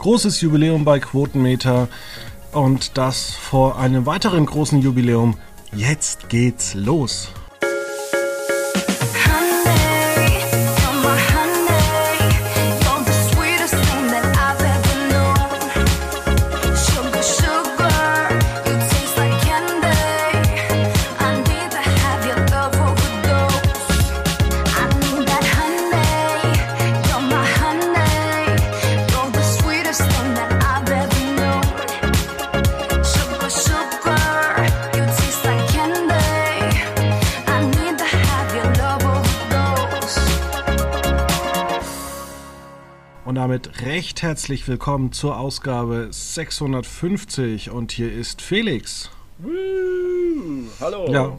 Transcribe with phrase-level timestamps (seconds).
[0.00, 1.86] Großes Jubiläum bei Quotenmeter
[2.52, 5.36] und das vor einem weiteren großen Jubiläum.
[5.76, 7.34] Jetzt geht's los.
[44.20, 49.08] Recht herzlich willkommen zur Ausgabe 650 und hier ist Felix.
[49.38, 49.50] Woo,
[50.78, 51.10] hallo.
[51.10, 51.38] Ja,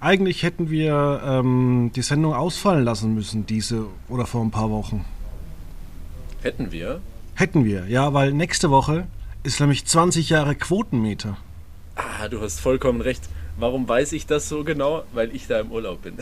[0.00, 5.04] eigentlich hätten wir ähm, die Sendung ausfallen lassen müssen, diese oder vor ein paar Wochen.
[6.40, 7.02] Hätten wir?
[7.34, 9.06] Hätten wir, ja, weil nächste Woche
[9.42, 11.36] ist nämlich 20 Jahre Quotenmeter.
[11.96, 13.28] Ah, du hast vollkommen recht.
[13.58, 15.02] Warum weiß ich das so genau?
[15.12, 16.16] Weil ich da im Urlaub bin.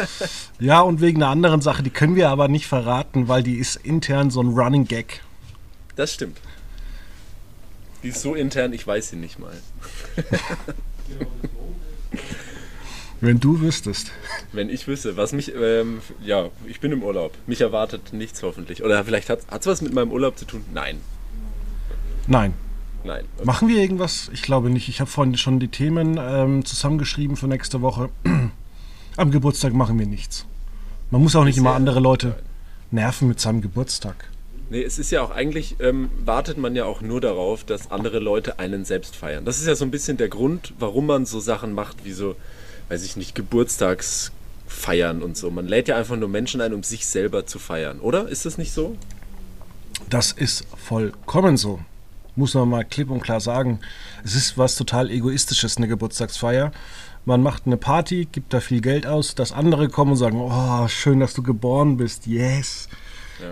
[0.60, 3.76] ja, und wegen einer anderen Sache, die können wir aber nicht verraten, weil die ist
[3.76, 5.22] intern so ein Running Gag.
[6.00, 6.38] Das stimmt.
[8.02, 9.52] Die ist so intern, ich weiß sie nicht mal.
[13.20, 14.10] Wenn du wüsstest.
[14.50, 17.34] Wenn ich wüsste, was mich, ähm, ja, ich bin im Urlaub.
[17.46, 18.82] Mich erwartet nichts hoffentlich.
[18.82, 20.64] Oder vielleicht hat es was mit meinem Urlaub zu tun?
[20.72, 21.02] Nein.
[22.26, 22.54] Nein.
[23.04, 23.26] Nein.
[23.36, 23.44] Okay.
[23.44, 24.30] Machen wir irgendwas?
[24.32, 24.88] Ich glaube nicht.
[24.88, 28.08] Ich habe vorhin schon die Themen ähm, zusammengeschrieben für nächste Woche.
[29.18, 30.46] Am Geburtstag machen wir nichts.
[31.10, 32.42] Man muss auch nicht immer andere Leute
[32.90, 34.29] nerven mit seinem Geburtstag.
[34.70, 38.20] Nee, es ist ja auch eigentlich, ähm, wartet man ja auch nur darauf, dass andere
[38.20, 39.44] Leute einen selbst feiern.
[39.44, 42.36] Das ist ja so ein bisschen der Grund, warum man so Sachen macht, wie so,
[42.88, 45.50] weiß ich nicht, Geburtstagsfeiern und so.
[45.50, 48.28] Man lädt ja einfach nur Menschen ein, um sich selber zu feiern, oder?
[48.28, 48.96] Ist das nicht so?
[50.08, 51.80] Das ist vollkommen so
[52.36, 53.80] muss man mal klipp und klar sagen.
[54.24, 56.72] Es ist was total Egoistisches, eine Geburtstagsfeier.
[57.24, 60.88] Man macht eine Party, gibt da viel Geld aus, dass andere kommen und sagen, oh,
[60.88, 62.88] schön, dass du geboren bist, yes.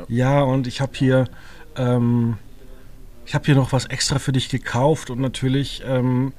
[0.09, 1.29] Ja, und ich habe hier,
[1.77, 2.37] ähm,
[3.27, 6.33] ich habe hier noch was extra für dich gekauft und natürlich ähm,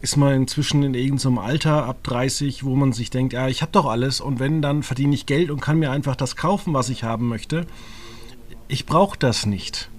[0.00, 3.72] ist man inzwischen in irgendeinem Alter ab 30, wo man sich denkt, ja, ich habe
[3.72, 6.90] doch alles und wenn, dann verdiene ich Geld und kann mir einfach das kaufen, was
[6.90, 7.66] ich haben möchte.
[8.68, 9.90] Ich brauche das nicht.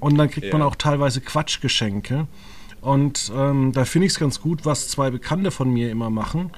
[0.00, 0.52] Und dann kriegt ja.
[0.52, 2.26] man auch teilweise Quatschgeschenke.
[2.80, 6.50] Und ähm, da finde ich es ganz gut, was zwei Bekannte von mir immer machen.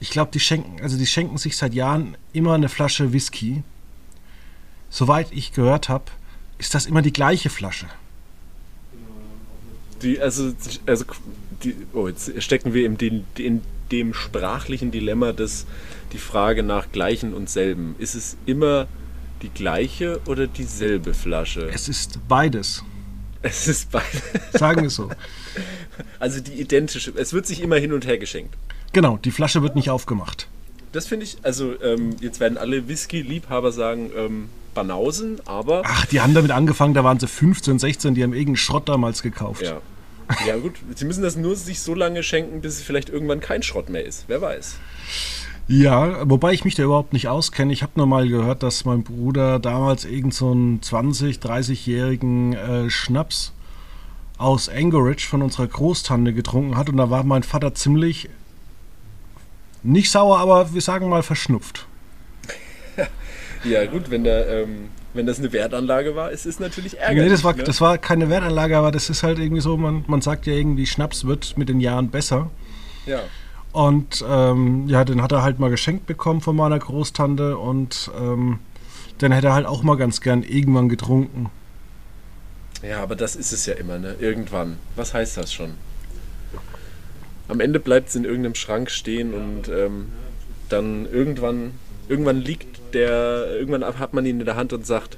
[0.00, 3.62] Ich glaube, die schenken, also die schenken sich seit Jahren immer eine Flasche Whisky.
[4.90, 6.04] Soweit ich gehört habe,
[6.58, 7.86] ist das immer die gleiche Flasche.
[10.02, 10.52] Die, also,
[10.86, 11.04] also
[11.62, 15.66] die, oh, jetzt stecken wir in, den, in dem sprachlichen Dilemma, dass
[16.12, 17.94] die Frage nach Gleichen und Selben.
[17.98, 18.86] Ist es immer
[19.42, 21.68] die gleiche oder dieselbe Flasche?
[21.72, 22.84] Es ist beides.
[23.42, 24.22] Es ist beides.
[24.52, 25.10] Sagen wir es so.
[26.18, 27.12] Also die identische.
[27.16, 28.54] Es wird sich immer hin und her geschenkt.
[28.92, 30.48] Genau, die Flasche wird nicht aufgemacht.
[30.96, 35.82] Das finde ich, also ähm, jetzt werden alle Whisky-Liebhaber sagen, ähm, Banausen, aber.
[35.84, 39.22] Ach, die haben damit angefangen, da waren sie 15, 16, die haben irgendeinen Schrott damals
[39.22, 39.60] gekauft.
[39.60, 39.82] Ja.
[40.46, 43.62] Ja, gut, sie müssen das nur sich so lange schenken, bis es vielleicht irgendwann kein
[43.62, 44.24] Schrott mehr ist.
[44.26, 44.76] Wer weiß.
[45.68, 47.74] Ja, wobei ich mich da überhaupt nicht auskenne.
[47.74, 52.88] Ich habe nur mal gehört, dass mein Bruder damals irgend so einen 20-, 30-jährigen äh,
[52.88, 53.52] Schnaps
[54.38, 58.30] aus Anchorage von unserer Großtante getrunken hat und da war mein Vater ziemlich
[59.86, 61.86] nicht sauer, aber wir sagen mal verschnupft.
[63.64, 67.24] ja, gut, wenn, der, ähm, wenn das eine Wertanlage war, ist es natürlich ärgerlich.
[67.24, 67.64] Nee, das war, ne?
[67.64, 70.86] das war keine Wertanlage, aber das ist halt irgendwie so, man, man sagt ja irgendwie,
[70.86, 72.50] Schnaps wird mit den Jahren besser.
[73.06, 73.20] Ja.
[73.72, 78.58] Und ähm, ja, den hat er halt mal geschenkt bekommen von meiner Großtante und ähm,
[79.20, 81.50] den hätte er halt auch mal ganz gern irgendwann getrunken.
[82.82, 84.16] Ja, aber das ist es ja immer, ne?
[84.18, 84.78] Irgendwann.
[84.96, 85.74] Was heißt das schon?
[87.48, 90.06] Am Ende bleibt es in irgendeinem Schrank stehen und ähm,
[90.68, 91.72] dann irgendwann,
[92.08, 95.16] irgendwann liegt der, irgendwann hat man ihn in der Hand und sagt,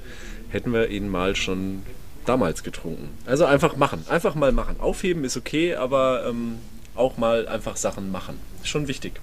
[0.49, 1.83] hätten wir ihn mal schon
[2.25, 3.09] damals getrunken.
[3.25, 4.75] Also einfach machen, einfach mal machen.
[4.79, 6.55] Aufheben ist okay, aber ähm,
[6.95, 8.35] auch mal einfach Sachen machen.
[8.63, 9.13] Schon wichtig.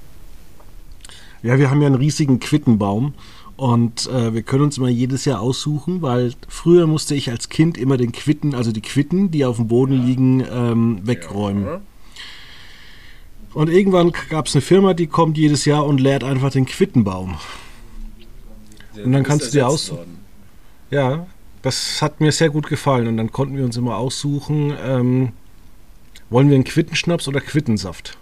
[1.42, 3.14] Ja, wir haben ja einen riesigen Quittenbaum
[3.56, 7.78] und äh, wir können uns immer jedes Jahr aussuchen, weil früher musste ich als Kind
[7.78, 11.64] immer den Quitten, also die Quitten, die auf dem Boden liegen, ähm, wegräumen.
[11.64, 11.80] Ja.
[13.56, 17.38] Und irgendwann gab es eine Firma, die kommt jedes Jahr und leert einfach den Quittenbaum.
[19.02, 20.18] und dann kannst du dir aussuchen.
[20.90, 21.26] Ja,
[21.62, 23.06] das hat mir sehr gut gefallen.
[23.06, 25.32] Und dann konnten wir uns immer aussuchen, ähm,
[26.28, 28.18] wollen wir einen Quittenschnaps oder Quittensaft?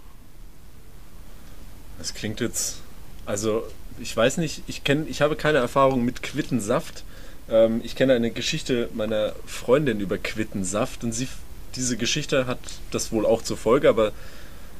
[1.97, 2.77] Das klingt jetzt.
[3.25, 3.63] Also,
[3.99, 7.03] ich weiß nicht, ich kenne, ich habe keine Erfahrung mit Quittensaft.
[7.49, 11.27] Ähm, ich kenne eine Geschichte meiner Freundin über Quittensaft und sie,
[11.75, 12.59] diese Geschichte hat
[12.91, 14.13] das wohl auch zur Folge, aber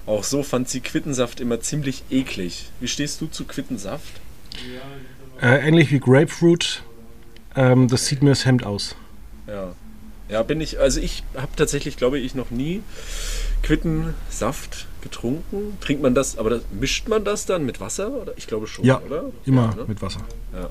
[0.06, 2.69] auch so fand sie Quittensaft immer ziemlich eklig.
[2.80, 4.22] Wie stehst du zu Quittensaft?
[5.42, 6.84] Äh, ähnlich wie Grapefruit.
[7.56, 8.96] Ähm, das sieht mir das Hemd aus.
[9.48, 9.74] Ja.
[10.28, 12.81] Ja, bin ich, also ich habe tatsächlich, glaube ich, noch nie
[13.62, 15.78] Quittensaft getrunken.
[15.81, 18.12] Trinkt man das, aber das, mischt man das dann mit Wasser?
[18.12, 18.34] Oder?
[18.36, 19.25] Ich glaube schon, ja, oder?
[19.46, 19.86] Immer ja, ne?
[19.88, 20.22] mit Wasser.
[20.51, 20.69] Ja.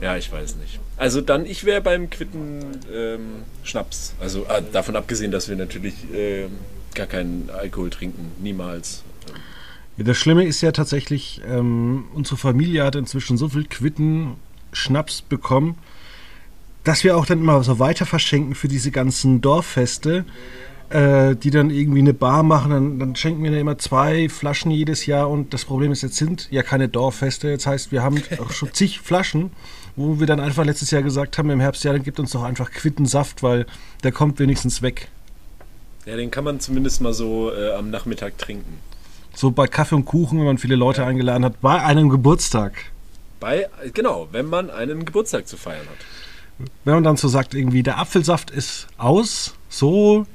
[0.00, 0.80] ja, ich weiß nicht.
[0.96, 4.14] Also dann, ich wäre beim Quitten ähm, Schnaps.
[4.20, 6.48] Also äh, davon abgesehen, dass wir natürlich äh,
[6.94, 8.32] gar keinen Alkohol trinken.
[8.40, 9.02] Niemals.
[9.96, 14.36] Ja, das Schlimme ist ja tatsächlich, ähm, unsere Familie hat inzwischen so viel Quitten
[14.72, 15.76] Schnaps bekommen,
[16.84, 20.24] dass wir auch dann immer so weiter verschenken für diese ganzen Dorffeste,
[20.88, 22.70] äh, die dann irgendwie eine Bar machen.
[22.70, 26.16] Dann, dann schenken wir dann immer zwei Flaschen jedes Jahr und das Problem ist, jetzt
[26.16, 27.48] sind ja keine Dorffeste.
[27.48, 29.50] Jetzt heißt, wir haben auch schon zig Flaschen,
[29.96, 32.42] wo wir dann einfach letztes Jahr gesagt haben, im Herbst, ja, dann gibt uns doch
[32.42, 33.66] einfach Quittensaft, weil
[34.02, 35.08] der kommt wenigstens weg.
[36.06, 38.78] Ja, den kann man zumindest mal so äh, am Nachmittag trinken.
[39.34, 41.06] So bei Kaffee und Kuchen, wenn man viele Leute ja.
[41.06, 42.72] eingeladen hat, bei einem Geburtstag.
[43.38, 46.68] Bei, genau, wenn man einen Geburtstag zu feiern hat.
[46.84, 50.26] Wenn man dann so sagt, irgendwie der Apfelsaft ist aus, so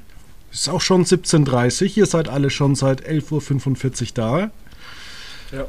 [0.50, 4.50] ist auch schon 17.30 Ihr seid alle schon seit 11.45 Uhr da.
[5.56, 5.66] Ja.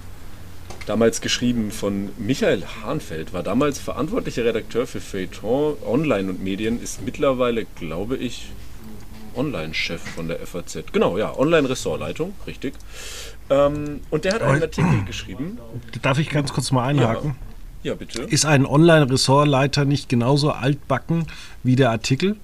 [0.86, 7.02] damals geschrieben von Michael Hahnfeld, war damals verantwortlicher Redakteur für Feuilleton, Online und Medien, ist
[7.04, 8.50] mittlerweile, glaube ich,
[9.36, 10.80] Online-Chef von der FAZ.
[10.92, 12.74] Genau, ja, Online-Ressortleitung, richtig.
[13.50, 15.60] Ähm, und der hat einen Artikel geschrieben.
[16.02, 17.30] Darf ich ganz kurz mal einhaken?
[17.30, 17.36] Ja.
[17.88, 18.24] Ja, bitte.
[18.24, 21.26] Ist ein Online-Ressortleiter nicht genauso altbacken
[21.64, 22.36] wie der Artikel?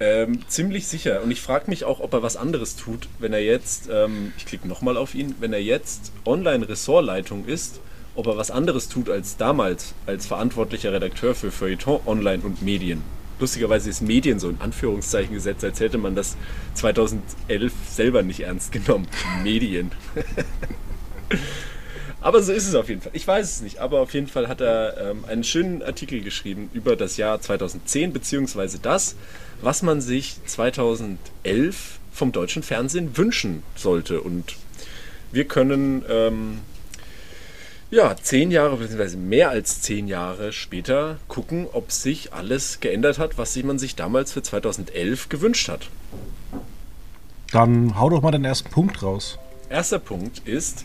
[0.00, 1.22] Ähm, ziemlich sicher.
[1.22, 4.44] Und ich frage mich auch, ob er was anderes tut, wenn er jetzt, ähm, ich
[4.44, 7.78] klicke nochmal auf ihn, wenn er jetzt Online-Ressortleitung ist,
[8.16, 13.02] ob er was anderes tut als damals als verantwortlicher Redakteur für Feuilleton, Online und Medien.
[13.38, 16.36] Lustigerweise ist Medien so in Anführungszeichen gesetzt, als hätte man das
[16.74, 19.06] 2011 selber nicht ernst genommen.
[19.44, 19.92] Medien.
[22.22, 23.10] Aber so ist es auf jeden Fall.
[23.14, 26.70] Ich weiß es nicht, aber auf jeden Fall hat er ähm, einen schönen Artikel geschrieben
[26.72, 29.16] über das Jahr 2010, beziehungsweise das,
[29.60, 34.20] was man sich 2011 vom deutschen Fernsehen wünschen sollte.
[34.20, 34.54] Und
[35.32, 36.60] wir können ähm,
[37.90, 43.36] ja zehn Jahre, beziehungsweise mehr als zehn Jahre später gucken, ob sich alles geändert hat,
[43.36, 45.88] was man sich damals für 2011 gewünscht hat.
[47.50, 49.38] Dann hau doch mal den ersten Punkt raus.
[49.68, 50.84] Erster Punkt ist,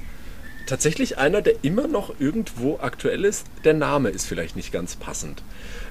[0.68, 3.48] tatsächlich einer, der immer noch irgendwo aktuell ist.
[3.64, 5.42] Der Name ist vielleicht nicht ganz passend.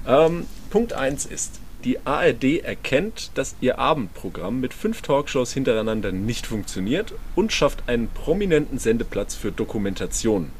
[0.06, 6.46] Ähm, Punkt 1 ist, die ARD erkennt, dass ihr Abendprogramm mit fünf Talkshows hintereinander nicht
[6.46, 10.50] funktioniert und schafft einen prominenten Sendeplatz für Dokumentation.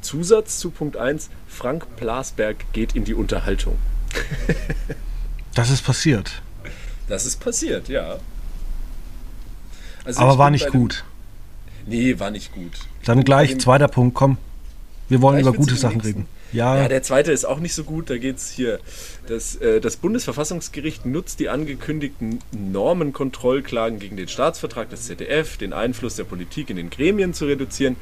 [0.00, 3.76] Zusatz zu Punkt 1, Frank Plasberg geht in die Unterhaltung.
[5.54, 6.42] das ist passiert.
[7.08, 8.18] Das ist passiert, ja.
[10.04, 11.04] Also Aber war nicht gut.
[11.86, 12.85] Nee, war nicht gut.
[13.06, 14.36] Dann gleich zweiter Punkt, komm.
[15.08, 16.26] Wir wollen über gute Sachen reden.
[16.52, 16.76] Ja.
[16.76, 18.10] ja, der zweite ist auch nicht so gut.
[18.10, 18.80] Da geht es hier.
[19.28, 26.16] Das, äh, das Bundesverfassungsgericht nutzt die angekündigten Normenkontrollklagen gegen den Staatsvertrag des ZDF, den Einfluss
[26.16, 27.94] der Politik in den Gremien zu reduzieren.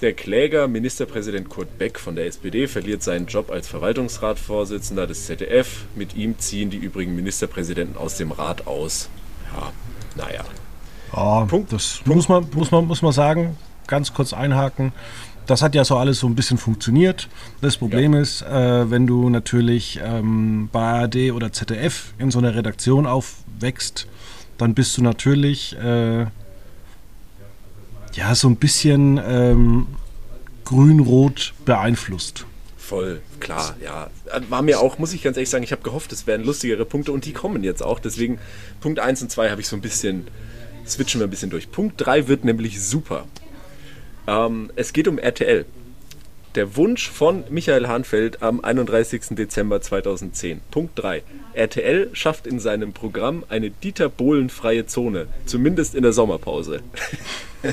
[0.00, 5.86] Der Kläger, Ministerpräsident Kurt Beck von der SPD, verliert seinen Job als Verwaltungsratsvorsitzender des ZDF.
[5.96, 9.08] Mit ihm ziehen die übrigen Ministerpräsidenten aus dem Rat aus.
[9.52, 9.72] Ja,
[10.14, 10.44] naja.
[11.12, 12.16] Ja, Punkt, das Punkt.
[12.16, 13.56] Muss, man, muss, man, muss man sagen,
[13.86, 14.92] ganz kurz einhaken.
[15.46, 17.28] Das hat ja so alles so ein bisschen funktioniert.
[17.60, 18.20] Das Problem ja.
[18.20, 24.06] ist, äh, wenn du natürlich ähm, bei ARD oder ZDF in so einer Redaktion aufwächst,
[24.56, 26.22] dann bist du natürlich äh,
[28.14, 29.86] ja so ein bisschen ähm,
[30.64, 32.46] grün-rot beeinflusst.
[32.76, 34.10] Voll, klar, ja.
[34.50, 37.12] War mir auch, muss ich ganz ehrlich sagen, ich habe gehofft, es wären lustigere Punkte
[37.12, 37.98] und die kommen jetzt auch.
[37.98, 38.38] Deswegen
[38.80, 40.26] Punkt 1 und 2 habe ich so ein bisschen,
[40.86, 41.70] switchen wir ein bisschen durch.
[41.70, 43.26] Punkt 3 wird nämlich super.
[44.26, 45.64] Ähm, es geht um RTL.
[46.54, 49.22] Der Wunsch von Michael Hahnfeld am 31.
[49.30, 50.60] Dezember 2010.
[50.70, 51.22] Punkt 3.
[51.52, 55.26] RTL schafft in seinem Programm eine Dieter Bohlen-freie Zone.
[55.46, 56.80] Zumindest in der Sommerpause.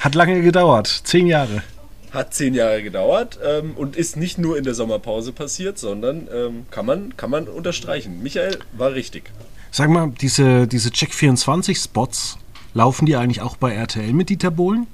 [0.00, 0.86] Hat lange gedauert.
[1.04, 1.62] Zehn Jahre.
[2.10, 6.66] Hat zehn Jahre gedauert ähm, und ist nicht nur in der Sommerpause passiert, sondern ähm,
[6.70, 8.22] kann, man, kann man unterstreichen.
[8.22, 9.30] Michael war richtig.
[9.70, 12.38] Sag mal, diese, diese Check24-Spots,
[12.76, 14.86] laufen die eigentlich auch bei RTL mit Dieter Bohlen?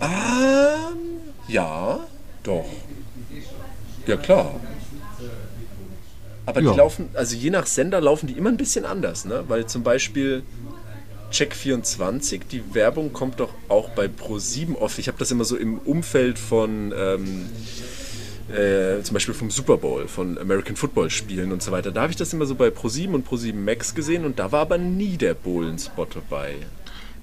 [0.00, 0.08] Ähm,
[1.48, 2.00] ja,
[2.42, 2.64] doch.
[4.06, 4.54] Ja, klar.
[6.46, 6.70] Aber ja.
[6.70, 9.44] die laufen, also je nach Sender laufen die immer ein bisschen anders, ne?
[9.48, 10.42] Weil zum Beispiel
[11.30, 14.98] Check24, die Werbung kommt doch auch bei Pro7 oft.
[14.98, 17.50] Ich habe das immer so im Umfeld von ähm,
[18.50, 21.90] äh, zum Beispiel vom Super Bowl, von American Football Spielen und so weiter.
[21.90, 24.62] Da habe ich das immer so bei Pro7 und Pro7 Max gesehen und da war
[24.62, 26.54] aber nie der Bohlen-Spot dabei.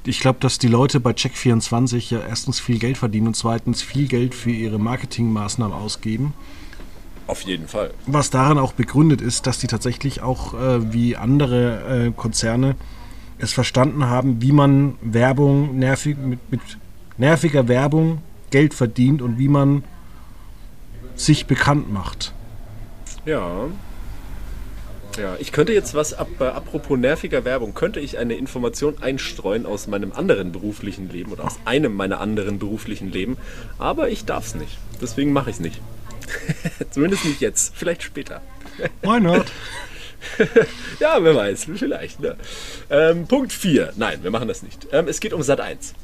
[0.06, 4.08] Ich glaube, dass die Leute bei Check24 ja erstens viel Geld verdienen und zweitens viel
[4.08, 6.34] Geld für ihre Marketingmaßnahmen ausgeben.
[7.28, 7.94] Auf jeden Fall.
[8.06, 12.76] Was daran auch begründet ist, dass die tatsächlich auch äh, wie andere äh, Konzerne
[13.38, 16.62] es verstanden haben, wie man Werbung nervig, mit, mit
[17.18, 19.84] nerviger Werbung Geld verdient und wie man
[21.18, 22.34] sich bekannt macht.
[23.26, 23.68] Ja.
[25.18, 29.66] Ja, ich könnte jetzt was, ab, äh, apropos nerviger Werbung, könnte ich eine Information einstreuen
[29.66, 33.36] aus meinem anderen beruflichen Leben oder aus einem meiner anderen beruflichen Leben,
[33.80, 34.78] aber ich darf es nicht.
[35.02, 35.82] Deswegen mache ich es nicht.
[36.92, 38.42] Zumindest nicht jetzt, vielleicht später.
[39.02, 39.48] Why not?
[41.00, 42.20] ja, wer weiß, vielleicht.
[42.20, 42.36] Ne?
[42.90, 43.94] Ähm, Punkt 4.
[43.96, 44.88] Nein, wir machen das nicht.
[44.92, 45.96] Ähm, es geht um Sat 1.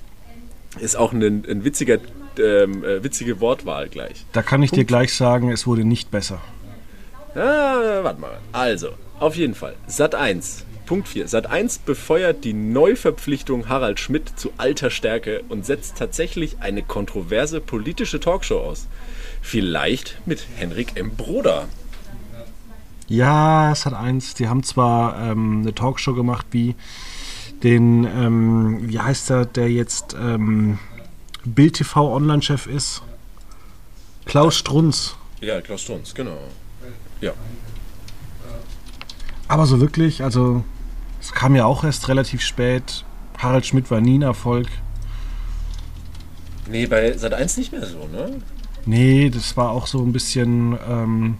[0.79, 1.99] Ist auch ein, ein witziger,
[2.39, 4.25] ähm, äh, witzige Wortwahl gleich.
[4.31, 4.81] Da kann ich Punkt.
[4.81, 6.41] dir gleich sagen, es wurde nicht besser.
[7.35, 8.37] Ah, warte mal.
[8.51, 8.89] Also,
[9.19, 9.75] auf jeden Fall.
[9.87, 10.65] Sat 1.
[10.85, 11.27] Punkt 4.
[11.27, 17.61] Sat 1 befeuert die Neuverpflichtung Harald Schmidt zu alter Stärke und setzt tatsächlich eine kontroverse
[17.61, 18.87] politische Talkshow aus.
[19.41, 21.15] Vielleicht mit Henrik M.
[21.15, 21.67] Broder.
[23.07, 24.33] Ja, Sat 1.
[24.35, 26.75] Die haben zwar ähm, eine Talkshow gemacht wie
[27.63, 30.79] den, ähm, wie heißt er, der jetzt ähm,
[31.45, 33.01] Bild TV Online-Chef ist?
[34.25, 35.15] Klaus Strunz.
[35.41, 36.37] Ja, Klaus Strunz, genau.
[37.21, 37.33] Ja.
[39.47, 40.63] Aber so wirklich, also
[41.21, 43.05] es kam ja auch erst relativ spät.
[43.37, 44.67] Harald Schmidt war nie ein Erfolg.
[46.69, 48.41] Nee, bei Sat 1 nicht mehr so, ne?
[48.85, 50.77] Nee, das war auch so ein bisschen.
[50.89, 51.37] Ähm,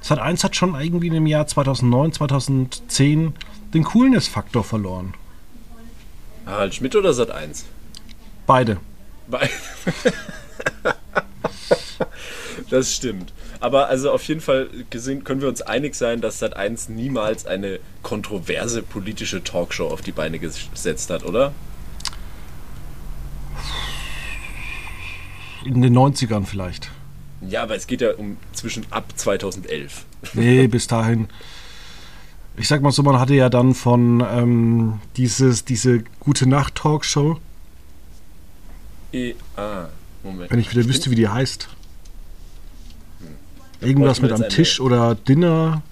[0.00, 3.34] Sat 1 hat schon irgendwie im Jahr 2009, 2010
[3.74, 5.14] den Coolness-Faktor verloren.
[6.46, 7.64] Harald Schmidt oder Sat 1?
[8.46, 8.78] Beide.
[9.28, 9.50] Beide.
[12.70, 13.32] das stimmt.
[13.60, 17.46] Aber also auf jeden Fall gesehen, können wir uns einig sein, dass Sat 1 niemals
[17.46, 21.52] eine kontroverse politische Talkshow auf die Beine gesetzt hat, oder?
[25.64, 26.90] In den 90ern vielleicht.
[27.46, 30.04] Ja, aber es geht ja um zwischen ab 2011.
[30.34, 31.28] Nee, bis dahin
[32.60, 37.40] ich sag mal so, man hatte ja dann von ähm, dieses, diese Gute Nacht Talkshow.
[39.12, 39.86] E ah,
[40.22, 40.50] Moment.
[40.50, 41.68] Wenn ich wieder wüsste, wie die heißt.
[43.20, 43.88] Hm.
[43.88, 45.82] Irgendwas mit am Tisch oder Dinner.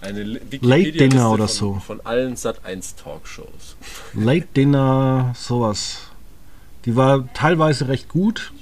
[0.00, 1.82] Eine Late Dinner oder so.
[1.84, 3.76] Von allen Sat 1 Talkshows.
[4.14, 6.02] Late Dinner, sowas.
[6.84, 8.52] Die war teilweise recht gut.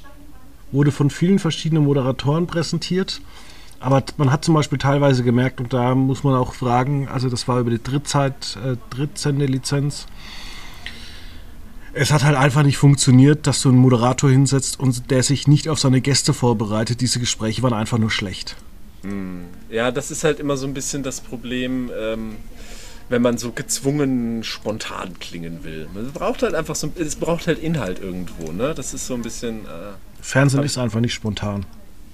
[0.72, 3.20] Wurde von vielen verschiedenen Moderatoren präsentiert.
[3.86, 7.46] Aber man hat zum Beispiel teilweise gemerkt, und da muss man auch fragen, also das
[7.46, 10.08] war über die Drittzeit, äh, Drittsendelizenz.
[11.92, 15.68] Es hat halt einfach nicht funktioniert, dass du einen Moderator hinsetzt und der sich nicht
[15.68, 17.00] auf seine Gäste vorbereitet.
[17.00, 18.56] Diese Gespräche waren einfach nur schlecht.
[19.02, 19.44] Hm.
[19.70, 22.34] Ja, das ist halt immer so ein bisschen das Problem, ähm,
[23.08, 25.86] wenn man so gezwungen spontan klingen will.
[25.94, 28.74] Man braucht halt einfach so, es braucht halt Inhalt irgendwo, ne?
[28.74, 29.60] Das ist so ein bisschen.
[29.60, 31.64] Äh, Fernsehen ist einfach nicht spontan.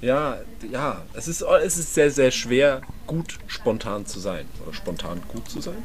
[0.03, 0.39] Ja,
[0.71, 4.47] ja, es ist, es ist sehr, sehr schwer, gut spontan zu sein.
[4.63, 5.83] Oder spontan gut zu sein.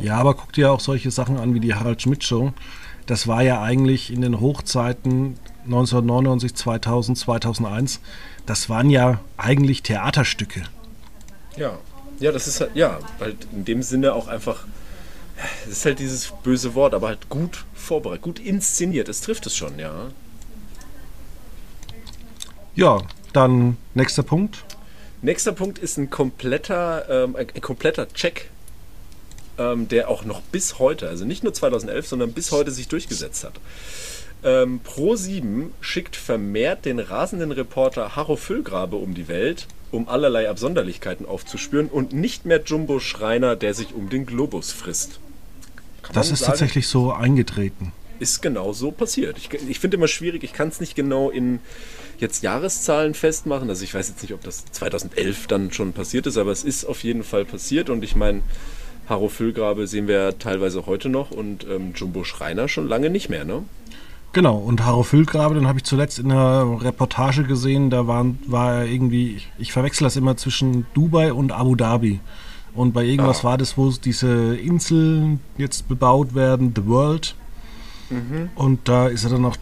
[0.00, 2.52] Ja, aber guck dir auch solche Sachen an wie die Harald Schmidt Show.
[3.06, 8.00] das war ja eigentlich in den Hochzeiten 1999, 2000, 2001,
[8.46, 10.64] das waren ja eigentlich Theaterstücke.
[11.56, 11.78] Ja,
[12.20, 14.66] ja, das ist halt, ja, halt in dem Sinne auch einfach,
[15.64, 19.08] es ist halt dieses böse Wort, aber halt gut vorbereitet, gut inszeniert.
[19.08, 19.92] Es trifft es schon, ja.
[22.74, 24.64] Ja, dann nächster Punkt.
[25.20, 28.50] Nächster Punkt ist ein kompletter, ähm, ein, kompletter Check,
[29.58, 33.44] ähm, der auch noch bis heute, also nicht nur 2011, sondern bis heute sich durchgesetzt
[33.44, 33.54] hat.
[34.44, 41.26] Ähm, Pro7 schickt vermehrt den rasenden Reporter Harro Füllgrabe um die Welt, um allerlei Absonderlichkeiten
[41.26, 45.18] aufzuspüren und nicht mehr Jumbo Schreiner, der sich um den Globus frisst.
[46.02, 47.92] Kann das ist sagen, tatsächlich so eingetreten.
[48.20, 49.38] Ist genau so passiert.
[49.38, 51.58] Ich, ich finde immer schwierig, ich kann es nicht genau in
[52.20, 53.68] jetzt Jahreszahlen festmachen.
[53.68, 56.84] Also ich weiß jetzt nicht, ob das 2011 dann schon passiert ist, aber es ist
[56.84, 58.42] auf jeden Fall passiert und ich meine,
[59.08, 63.44] Harro Füllgrabe sehen wir teilweise heute noch und ähm, Jumbo Schreiner schon lange nicht mehr,
[63.44, 63.64] ne?
[64.34, 68.74] Genau, und Harro Füllgrabe, den habe ich zuletzt in einer Reportage gesehen, da war, war
[68.74, 72.20] er irgendwie, ich, verwechsel das immer zwischen Dubai und Abu Dhabi.
[72.74, 73.44] Und bei irgendwas ah.
[73.44, 77.34] war das, wo diese Inseln jetzt bebaut werden, The World.
[78.10, 78.50] Mhm.
[78.54, 79.56] Und da ist er dann noch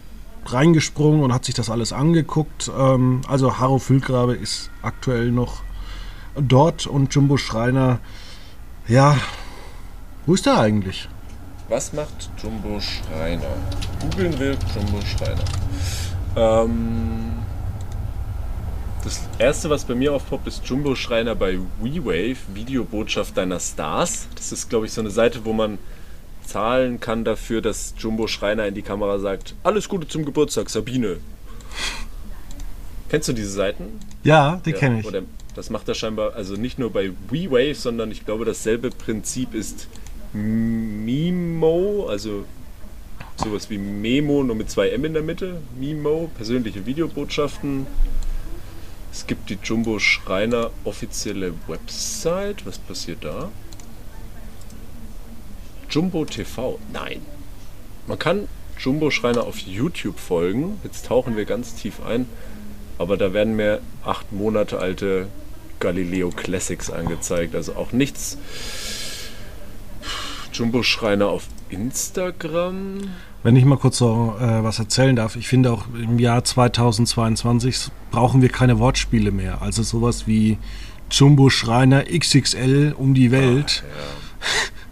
[0.53, 2.71] reingesprungen und hat sich das alles angeguckt.
[2.77, 5.61] Ähm, also Harro Füllgrabe ist aktuell noch
[6.35, 7.99] dort und Jumbo Schreiner,
[8.87, 9.17] ja,
[10.25, 11.09] wo ist der eigentlich?
[11.69, 13.43] Was macht Jumbo Schreiner?
[14.01, 15.43] Googeln will Jumbo Schreiner.
[16.35, 17.33] Ähm,
[19.03, 24.27] das erste, was bei mir aufpoppt, ist Jumbo Schreiner bei WeWave, Videobotschaft deiner Stars.
[24.35, 25.77] Das ist, glaube ich, so eine Seite, wo man
[26.47, 31.17] zahlen kann dafür, dass Jumbo Schreiner in die Kamera sagt: Alles Gute zum Geburtstag, Sabine.
[33.09, 33.99] Kennst du diese Seiten?
[34.23, 35.07] Ja, die ja, kenne ich.
[35.55, 39.87] Das macht er scheinbar, also nicht nur bei WeWave, sondern ich glaube, dasselbe Prinzip ist
[40.33, 42.45] Mimo, also
[43.37, 45.61] sowas wie Memo, nur mit zwei M in der Mitte.
[45.79, 47.87] Mimo, persönliche Videobotschaften.
[49.11, 52.65] Es gibt die Jumbo Schreiner offizielle Website.
[52.65, 53.49] Was passiert da?
[55.89, 56.79] Jumbo TV.
[56.91, 57.21] Nein.
[58.07, 58.47] Man kann
[58.79, 60.79] Jumbo Schreiner auf YouTube folgen.
[60.83, 62.27] Jetzt tauchen wir ganz tief ein.
[62.97, 65.27] Aber da werden mir acht Monate alte
[65.79, 67.55] Galileo Classics angezeigt.
[67.55, 68.37] Also auch nichts
[70.53, 73.09] Jumbo Schreiner auf Instagram.
[73.43, 77.89] Wenn ich mal kurz so äh, was erzählen darf, ich finde auch im Jahr 2022
[78.11, 79.61] brauchen wir keine Wortspiele mehr.
[79.61, 80.57] Also sowas wie
[81.11, 83.83] Jumbo Schreiner XXL um die Welt.
[83.85, 84.71] Ach, ja.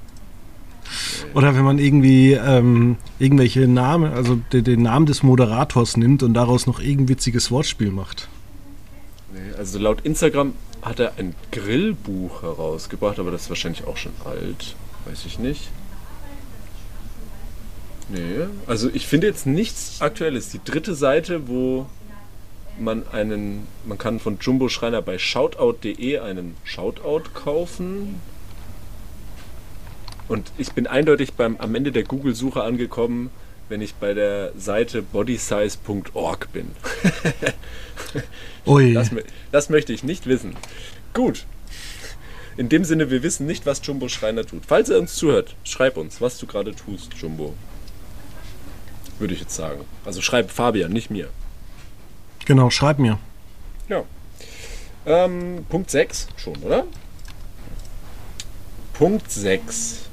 [1.36, 6.34] Oder wenn man irgendwie ähm, irgendwelche Namen, also den, den, Namen des Moderators nimmt und
[6.34, 8.30] daraus noch irgendein witziges Wortspiel macht.
[9.58, 14.78] Also laut Instagram hat er ein Grillbuch herausgebracht, aber das ist wahrscheinlich auch schon alt.
[15.06, 15.68] Weiß ich nicht.
[18.08, 20.52] Nee, also ich finde jetzt nichts Aktuelles.
[20.52, 21.86] Die dritte Seite, wo
[22.80, 28.22] man einen, man kann von Jumbo Schreiner bei shoutout.de einen Shoutout kaufen.
[30.28, 33.30] Und ich bin eindeutig beim, am Ende der Google-Suche angekommen,
[33.70, 36.72] wenn ich bei der Seite bodysize.org bin.
[38.66, 38.94] Ui.
[38.94, 39.12] Das,
[39.52, 40.56] das möchte ich nicht wissen.
[41.14, 41.46] Gut,
[42.58, 44.64] in dem Sinne, wir wissen nicht, was Jumbo Schreiner tut.
[44.66, 47.54] Falls er uns zuhört, schreib uns, was du gerade tust, Jumbo.
[49.20, 49.82] Würde ich jetzt sagen.
[50.06, 51.30] Also schreib Fabian, nicht mir.
[52.46, 53.20] Genau, schreib mir.
[53.90, 54.04] Ja.
[55.06, 56.86] Ähm, Punkt 6 schon, oder?
[58.94, 60.10] Punkt 6.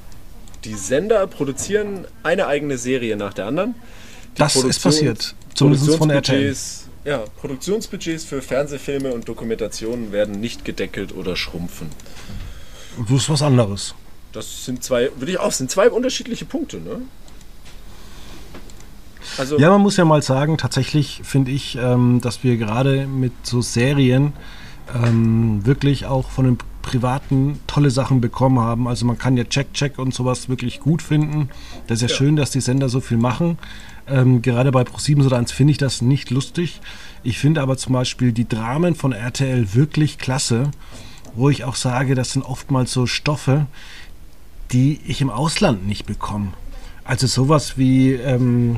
[0.65, 3.75] Die Sender produzieren eine eigene Serie nach der anderen.
[4.35, 5.35] Die das ist passiert.
[5.53, 6.55] Zumindest von RTL.
[7.05, 11.89] Ja, Produktionsbudgets für Fernsehfilme und Dokumentationen werden nicht gedeckelt oder schrumpfen.
[12.97, 13.93] Das ist was anderes.
[14.31, 17.01] Das sind zwei, würde ich auch, sind zwei unterschiedliche Punkte, ne?
[19.37, 23.31] Also ja, man muss ja mal sagen, tatsächlich finde ich, ähm, dass wir gerade mit
[23.43, 24.33] so Serien
[24.93, 28.87] ähm, wirklich auch von den Privaten tolle Sachen bekommen haben.
[28.87, 31.49] Also man kann ja Check Check und sowas wirklich gut finden.
[31.87, 32.15] Das ist ja, ja.
[32.15, 33.57] schön, dass die Sender so viel machen.
[34.07, 36.81] Ähm, gerade bei Pro7 oder 1 finde ich das nicht lustig.
[37.23, 40.69] Ich finde aber zum Beispiel die Dramen von RTL wirklich klasse
[41.35, 43.65] wo ich auch sage, das sind oftmals so Stoffe,
[44.71, 46.53] die ich im Ausland nicht bekomme.
[47.03, 48.77] Also sowas wie, ähm,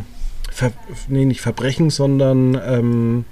[0.52, 0.72] Ver
[1.10, 3.26] nee, nicht Verbrechen, sondern ähm,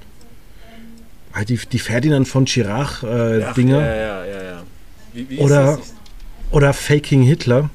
[1.48, 3.80] die, die Ferdinand von Chirac äh, Dinger.
[3.80, 4.64] Ja, ja, ja, ja.
[5.14, 5.80] Wie, wie oder,
[6.52, 7.70] oder Faking Hitler.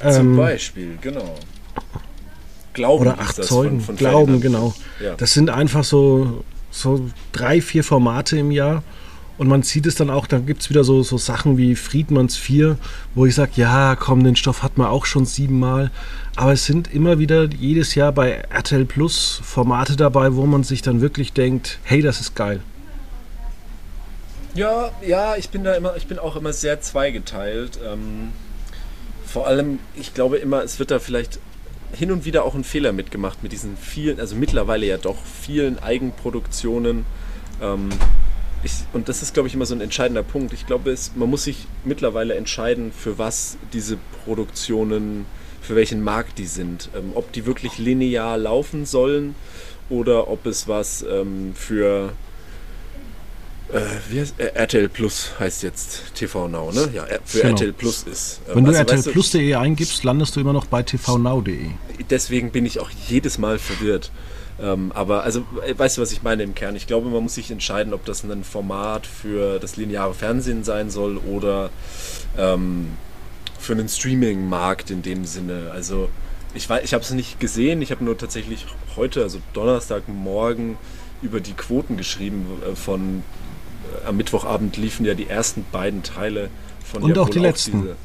[0.00, 1.36] Zum ähm, Beispiel, genau.
[2.72, 4.74] Glauben oder acht Zeugen, von, von Glauben, Ferdinand.
[4.98, 5.14] genau.
[5.16, 8.82] Das sind einfach so, so drei, vier Formate im Jahr
[9.38, 12.36] Und man sieht es dann auch, dann gibt es wieder so, so Sachen wie Friedmanns
[12.36, 12.76] 4,
[13.14, 15.90] wo ich sage, ja, komm, den Stoff hat man auch schon siebenmal.
[16.36, 20.82] Aber es sind immer wieder jedes Jahr bei RTL Plus Formate dabei, wo man sich
[20.82, 22.60] dann wirklich denkt, hey, das ist geil.
[24.54, 27.78] Ja, ja, ich bin da immer, ich bin auch immer sehr zweigeteilt.
[27.84, 28.32] Ähm,
[29.26, 31.38] vor allem, ich glaube immer, es wird da vielleicht
[31.94, 35.78] hin und wieder auch ein Fehler mitgemacht mit diesen vielen, also mittlerweile ja doch vielen
[35.78, 37.06] Eigenproduktionen.
[37.62, 37.88] Ähm,
[38.62, 40.52] ich, und das ist, glaube ich, immer so ein entscheidender Punkt.
[40.52, 45.24] Ich glaube, es, man muss sich mittlerweile entscheiden, für was diese Produktionen,
[45.62, 46.90] für welchen Markt die sind.
[46.94, 49.34] Ähm, ob die wirklich linear laufen sollen
[49.88, 52.12] oder ob es was ähm, für
[53.72, 53.80] äh,
[54.10, 56.90] wie heißt, äh, RTL Plus heißt jetzt TV Now, ne?
[56.92, 57.50] Ja, für genau.
[57.50, 58.40] RTL Plus ist.
[58.48, 61.70] Ähm, Wenn du also, RTL Plus.de eingibst, landest du immer noch bei tvnow.de.
[62.10, 64.10] Deswegen bin ich auch jedes Mal verwirrt.
[64.60, 66.76] Ähm, aber also, äh, weißt du, was ich meine im Kern?
[66.76, 70.90] Ich glaube, man muss sich entscheiden, ob das ein Format für das lineare Fernsehen sein
[70.90, 71.70] soll oder
[72.36, 72.88] ähm,
[73.58, 75.70] für einen Streaming-Markt in dem Sinne.
[75.72, 76.10] Also,
[76.54, 80.76] ich, ich habe es nicht gesehen, ich habe nur tatsächlich heute, also Donnerstagmorgen,
[81.22, 83.41] über die Quoten geschrieben äh, von äh,
[84.06, 86.50] am Mittwochabend liefen ja die ersten beiden Teile
[86.84, 87.82] von Und auch die letzten.
[87.82, 87.96] Diese,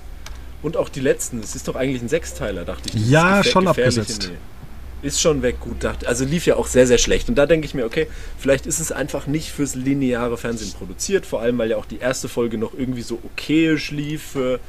[0.62, 1.40] und auch die letzten.
[1.40, 3.10] Es ist doch eigentlich ein Sechsteiler, dachte ich.
[3.10, 4.30] ja, schon abgesetzt.
[4.32, 4.38] Nee.
[5.08, 5.84] Ist schon weg, gut.
[5.84, 7.30] Dachte, also lief ja auch sehr, sehr schlecht.
[7.30, 8.08] Und da denke ich mir, okay,
[8.40, 11.28] vielleicht ist es einfach nicht fürs lineare Fernsehen produziert.
[11.28, 14.60] Vor allem, weil ja auch die erste Folge noch irgendwie so okayisch lief für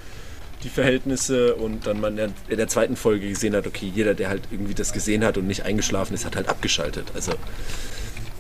[0.62, 4.42] die Verhältnisse und dann man in der zweiten Folge gesehen hat, okay, jeder, der halt
[4.50, 7.12] irgendwie das gesehen hat und nicht eingeschlafen ist, hat halt abgeschaltet.
[7.14, 7.32] Also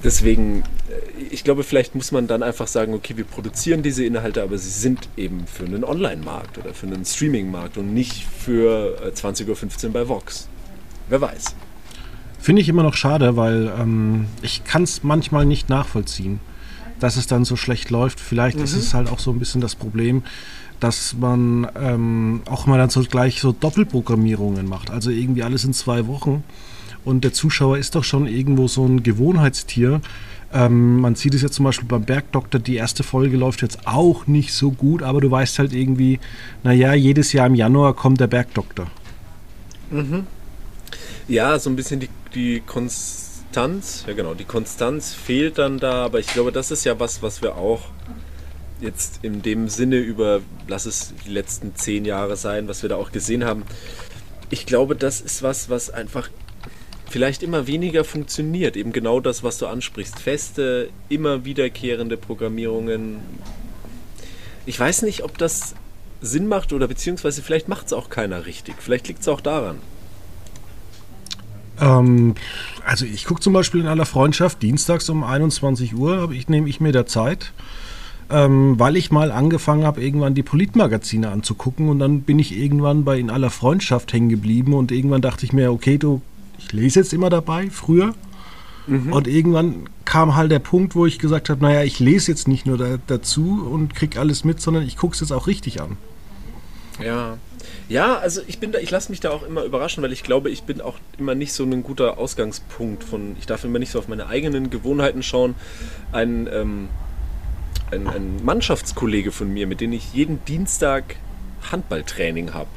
[0.04, 4.42] deswegen, äh, ich glaube, vielleicht muss man dann einfach sagen, okay, wir produzieren diese Inhalte,
[4.42, 9.84] aber sie sind eben für einen Online-Markt oder für einen Streaming-Markt und nicht für 20.15
[9.84, 10.48] äh, Uhr bei Vox.
[11.08, 11.54] Wer weiß.
[12.38, 16.40] Finde ich immer noch schade, weil ähm, ich kann es manchmal nicht nachvollziehen,
[17.00, 18.20] dass es dann so schlecht läuft.
[18.20, 18.64] Vielleicht mhm.
[18.64, 20.22] ist es halt auch so ein bisschen das Problem,
[20.80, 24.90] dass man ähm, auch mal dann so gleich so Doppelprogrammierungen macht.
[24.90, 26.44] Also irgendwie alles in zwei Wochen.
[27.04, 30.00] Und der Zuschauer ist doch schon irgendwo so ein Gewohnheitstier.
[30.52, 34.26] Ähm, man sieht es ja zum Beispiel beim Bergdoktor, die erste Folge läuft jetzt auch
[34.26, 36.20] nicht so gut, aber du weißt halt irgendwie,
[36.62, 38.86] naja, jedes Jahr im Januar kommt der Bergdoktor.
[39.90, 40.26] Mhm.
[41.28, 46.18] Ja, so ein bisschen die, die Konstanz, ja genau, die Konstanz fehlt dann da, aber
[46.18, 47.82] ich glaube, das ist ja was, was wir auch
[48.80, 52.96] jetzt in dem Sinne über, lass es die letzten zehn Jahre sein, was wir da
[52.96, 53.64] auch gesehen haben.
[54.50, 56.30] Ich glaube, das ist was, was einfach
[57.08, 58.76] vielleicht immer weniger funktioniert.
[58.76, 60.18] Eben genau das, was du ansprichst.
[60.18, 63.16] Feste, immer wiederkehrende Programmierungen.
[64.66, 65.74] Ich weiß nicht, ob das
[66.20, 68.74] Sinn macht oder beziehungsweise vielleicht macht es auch keiner richtig.
[68.78, 69.78] Vielleicht liegt es auch daran.
[71.80, 72.34] Ähm,
[72.84, 76.80] also ich gucke zum Beispiel in aller Freundschaft, dienstags um 21 Uhr ich, nehme ich
[76.80, 77.52] mir da Zeit,
[78.30, 83.04] ähm, weil ich mal angefangen habe, irgendwann die Politmagazine anzugucken und dann bin ich irgendwann
[83.04, 86.20] bei In aller Freundschaft hängen geblieben und irgendwann dachte ich mir, okay, du
[86.68, 88.14] ich lese jetzt immer dabei, früher.
[88.86, 89.12] Mhm.
[89.12, 92.66] Und irgendwann kam halt der Punkt, wo ich gesagt habe, naja, ich lese jetzt nicht
[92.66, 95.96] nur da, dazu und kriege alles mit, sondern ich gucke es jetzt auch richtig an.
[97.02, 97.38] Ja.
[97.88, 100.50] Ja, also ich bin da, ich lasse mich da auch immer überraschen, weil ich glaube,
[100.50, 103.98] ich bin auch immer nicht so ein guter Ausgangspunkt von, ich darf immer nicht so
[103.98, 105.54] auf meine eigenen Gewohnheiten schauen.
[106.12, 106.88] Ein, ähm,
[107.90, 111.16] ein, ein Mannschaftskollege von mir, mit dem ich jeden Dienstag
[111.72, 112.68] Handballtraining habe,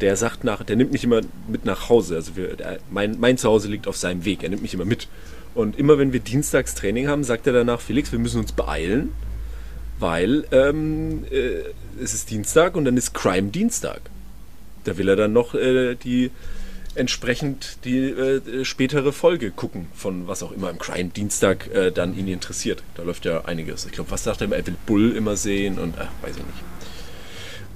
[0.00, 2.16] der sagt nach, der nimmt mich immer mit nach Hause.
[2.16, 5.08] Also wir, der, mein, mein Zuhause liegt auf seinem Weg, er nimmt mich immer mit.
[5.54, 9.12] Und immer wenn wir Dienstags Training haben, sagt er danach, Felix, wir müssen uns beeilen,
[9.98, 11.62] weil ähm, äh,
[12.02, 14.02] es ist Dienstag und dann ist Crime Dienstag.
[14.84, 16.30] Da will er dann noch äh, die
[16.94, 22.16] entsprechend die äh, spätere Folge gucken von was auch immer im Crime Dienstag äh, dann
[22.16, 22.82] ihn interessiert.
[22.94, 23.86] Da läuft ja einiges.
[23.86, 24.56] Ich glaube, was sagt er immer?
[24.56, 26.75] Er will Bull immer sehen und ach, weiß ich nicht.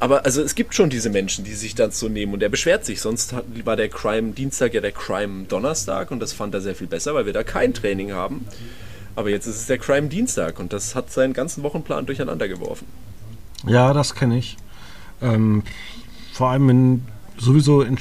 [0.01, 2.87] Aber also es gibt schon diese Menschen, die sich das so nehmen und er beschwert
[2.87, 3.03] sich.
[3.03, 3.35] Sonst
[3.65, 7.15] war der Crime Dienstag ja der Crime Donnerstag und das fand er sehr viel besser,
[7.15, 8.47] weil wir da kein Training haben.
[9.15, 12.87] Aber jetzt ist es der Crime Dienstag und das hat seinen ganzen Wochenplan durcheinander geworfen.
[13.67, 14.57] Ja, das kenne ich.
[15.21, 15.65] Ähm,
[16.33, 17.05] vor allem, wenn
[17.37, 17.99] sowieso in,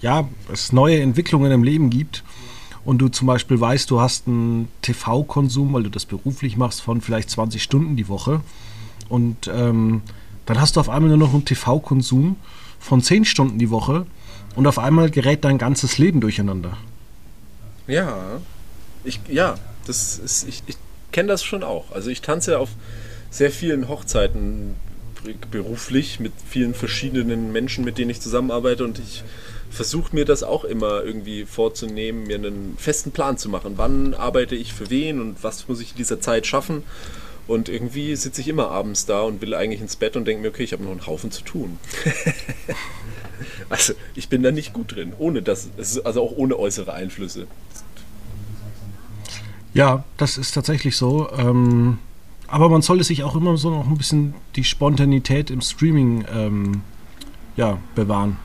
[0.00, 2.22] ja, es neue Entwicklungen im Leben gibt
[2.84, 7.00] und du zum Beispiel weißt, du hast einen TV-Konsum, weil du das beruflich machst, von
[7.00, 8.40] vielleicht 20 Stunden die Woche
[9.08, 10.02] und ähm,
[10.46, 12.36] dann hast du auf einmal nur noch einen TV-Konsum
[12.78, 14.06] von 10 Stunden die Woche
[14.56, 16.76] und auf einmal gerät dein ganzes Leben durcheinander.
[17.86, 18.40] Ja,
[19.04, 20.76] ich, ja, das ist, ich, ich
[21.12, 21.92] kenne das schon auch.
[21.92, 22.70] Also ich tanze auf
[23.30, 24.74] sehr vielen Hochzeiten
[25.50, 29.24] beruflich mit vielen verschiedenen Menschen, mit denen ich zusammenarbeite und ich
[29.70, 33.74] versuche mir das auch immer irgendwie vorzunehmen, mir einen festen Plan zu machen.
[33.76, 36.84] Wann arbeite ich für wen und was muss ich in dieser Zeit schaffen?
[37.46, 40.48] Und irgendwie sitze ich immer abends da und will eigentlich ins Bett und denke mir,
[40.48, 41.78] okay, ich habe noch einen Haufen zu tun.
[43.68, 45.68] also ich bin da nicht gut drin, ohne das,
[46.04, 47.46] also auch ohne äußere Einflüsse.
[49.74, 51.28] Ja, das ist tatsächlich so.
[51.36, 51.98] Ähm,
[52.46, 56.82] aber man sollte sich auch immer so noch ein bisschen die Spontanität im Streaming ähm,
[57.56, 58.38] ja, bewahren.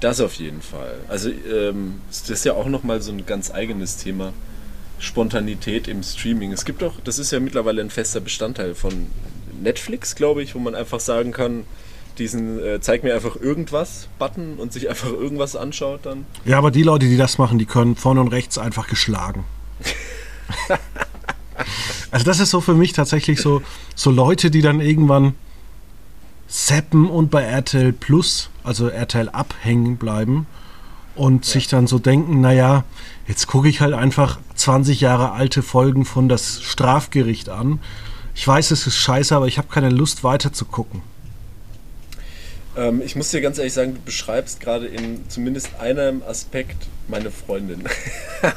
[0.00, 1.00] Das auf jeden Fall.
[1.08, 4.32] Also ähm, das ist ja auch nochmal so ein ganz eigenes Thema.
[4.98, 6.52] Spontanität im Streaming.
[6.52, 9.06] Es gibt doch, das ist ja mittlerweile ein fester Bestandteil von
[9.62, 11.64] Netflix, glaube ich, wo man einfach sagen kann,
[12.18, 16.26] diesen äh, zeig mir einfach irgendwas Button und sich einfach irgendwas anschaut dann.
[16.44, 19.44] Ja, aber die Leute, die das machen, die können vorne und rechts einfach geschlagen.
[22.10, 23.62] also das ist so für mich tatsächlich so,
[23.94, 25.34] so Leute, die dann irgendwann
[26.48, 30.46] zappen und bei RTL Plus, also RTL abhängen bleiben
[31.18, 31.52] und ja.
[31.52, 32.84] sich dann so denken, naja,
[33.26, 37.80] jetzt gucke ich halt einfach 20 Jahre alte Folgen von das Strafgericht an.
[38.34, 41.02] Ich weiß, es ist scheiße, aber ich habe keine Lust weiter zu gucken.
[42.76, 47.32] Ähm, ich muss dir ganz ehrlich sagen, du beschreibst gerade in zumindest einem Aspekt meine
[47.32, 47.82] Freundin.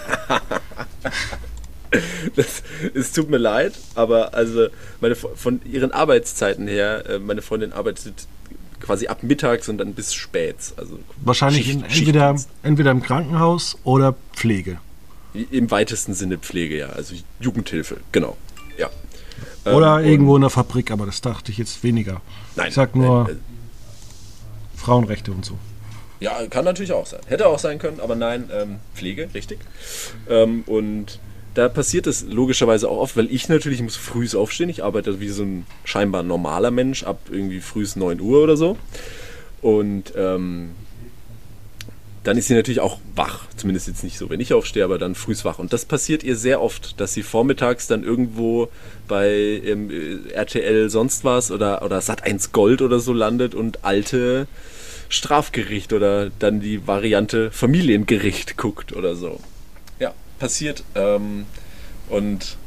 [2.35, 2.61] das,
[2.93, 4.67] es tut mir leid, aber also
[4.99, 8.27] meine, von ihren Arbeitszeiten her, äh, meine Freundin arbeitet
[8.81, 10.57] quasi ab mittags und dann bis spät.
[10.77, 14.79] Also Wahrscheinlich Schicht, entweder, entweder im Krankenhaus oder Pflege.
[15.33, 16.89] Im weitesten Sinne Pflege, ja.
[16.89, 18.35] Also Jugendhilfe, genau.
[18.77, 18.89] Ja.
[19.71, 22.21] Oder ähm, irgendwo in der Fabrik, aber das dachte ich jetzt weniger.
[22.55, 22.69] Nein.
[22.69, 25.57] Ich sag nur nein, äh, Frauenrechte und so.
[26.19, 27.21] Ja, kann natürlich auch sein.
[27.27, 29.59] Hätte auch sein können, aber nein, ähm, Pflege, richtig.
[30.29, 31.19] Ähm, und
[31.53, 34.69] da passiert es logischerweise auch oft, weil ich natürlich muss früh aufstehen.
[34.69, 38.77] Ich arbeite wie so ein scheinbar normaler Mensch ab irgendwie früh 9 Uhr oder so.
[39.61, 40.71] Und ähm,
[42.23, 43.45] dann ist sie natürlich auch wach.
[43.57, 45.59] Zumindest jetzt nicht so, wenn ich aufstehe, aber dann früh wach.
[45.59, 48.69] Und das passiert ihr sehr oft, dass sie vormittags dann irgendwo
[49.09, 49.89] bei ähm,
[50.31, 54.47] RTL sonst was oder, oder Sat1 Gold oder so landet und alte
[55.09, 59.41] Strafgericht oder dann die Variante Familiengericht guckt oder so
[60.41, 61.45] passiert ähm,
[62.09, 62.57] und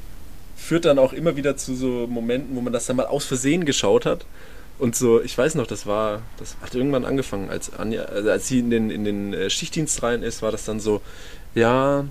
[0.56, 3.66] führt dann auch immer wieder zu so Momenten, wo man das dann mal aus Versehen
[3.66, 4.24] geschaut hat.
[4.78, 8.48] Und so, ich weiß noch, das war, das hat irgendwann angefangen, als Anja, also als
[8.48, 11.02] sie in den, in den äh, Schichtdienst rein ist, war das dann so,
[11.54, 12.06] ja,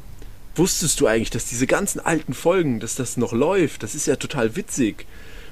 [0.56, 3.84] wusstest du eigentlich, dass diese ganzen alten Folgen, dass das noch läuft?
[3.84, 5.06] Das ist ja total witzig.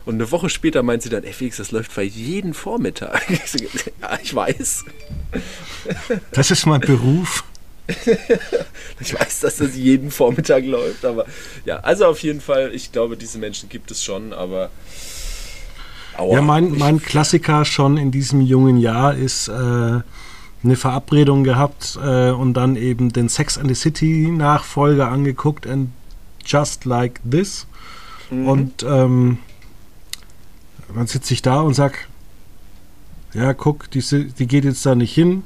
[0.06, 3.30] Und eine Woche später meint sie dann, Felix, das läuft bei jeden Vormittag.
[4.02, 4.86] ja, ich weiß.
[6.32, 7.44] Das ist mein Beruf.
[9.00, 11.26] ich weiß, dass das jeden Vormittag läuft, aber
[11.66, 14.70] ja, also auf jeden Fall, ich glaube, diese Menschen gibt es schon, aber.
[16.18, 21.98] Aua, ja, mein, mein Klassiker schon in diesem jungen Jahr ist äh, eine Verabredung gehabt
[22.04, 25.90] äh, und dann eben den Sex and the City Nachfolger angeguckt and
[26.46, 27.66] Just Like This.
[28.30, 28.48] Mhm.
[28.48, 29.38] Und ähm,
[30.94, 32.08] dann sitze ich da und sag,
[33.34, 35.44] ja, guck, die, die geht jetzt da nicht hin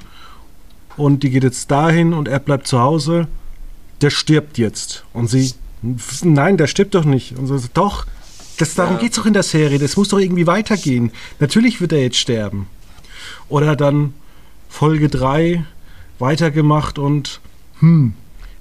[0.97, 3.27] und die geht jetzt dahin und er bleibt zu Hause.
[4.01, 5.05] Der stirbt jetzt.
[5.13, 5.53] Und sie,
[6.23, 7.38] nein, der stirbt doch nicht.
[7.38, 8.05] Und so, doch,
[8.58, 9.01] das, darum ja.
[9.01, 9.79] geht es doch in der Serie.
[9.79, 11.12] Das muss doch irgendwie weitergehen.
[11.39, 12.67] Natürlich wird er jetzt sterben.
[13.49, 14.13] Oder dann
[14.69, 15.63] Folge 3
[16.19, 17.41] weitergemacht und
[17.79, 18.13] hm,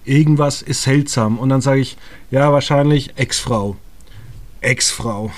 [0.05, 1.39] irgendwas ist seltsam.
[1.39, 1.97] Und dann sage ich,
[2.31, 3.77] ja, wahrscheinlich Ex-Frau.
[4.61, 5.31] Ex-Frau.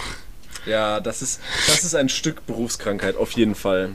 [0.67, 3.93] Ja, das ist, das ist ein Stück Berufskrankheit, auf jeden Fall.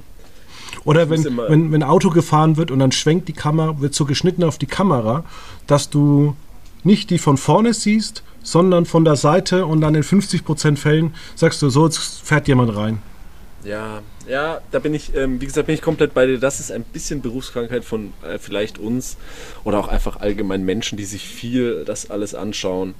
[0.83, 4.05] Oder wenn, wenn, wenn ein Auto gefahren wird und dann schwenkt die Kamera, wird so
[4.05, 5.23] geschnitten auf die Kamera,
[5.67, 6.35] dass du
[6.83, 11.61] nicht die von vorne siehst, sondern von der Seite und dann in 50% Fällen sagst
[11.61, 12.99] du, so, jetzt fährt jemand rein.
[13.63, 16.39] Ja, ja, da bin ich, ähm, wie gesagt, bin ich komplett bei dir.
[16.39, 19.17] Das ist ein bisschen Berufskrankheit von äh, vielleicht uns
[19.63, 22.95] oder auch einfach allgemein Menschen, die sich viel das alles anschauen.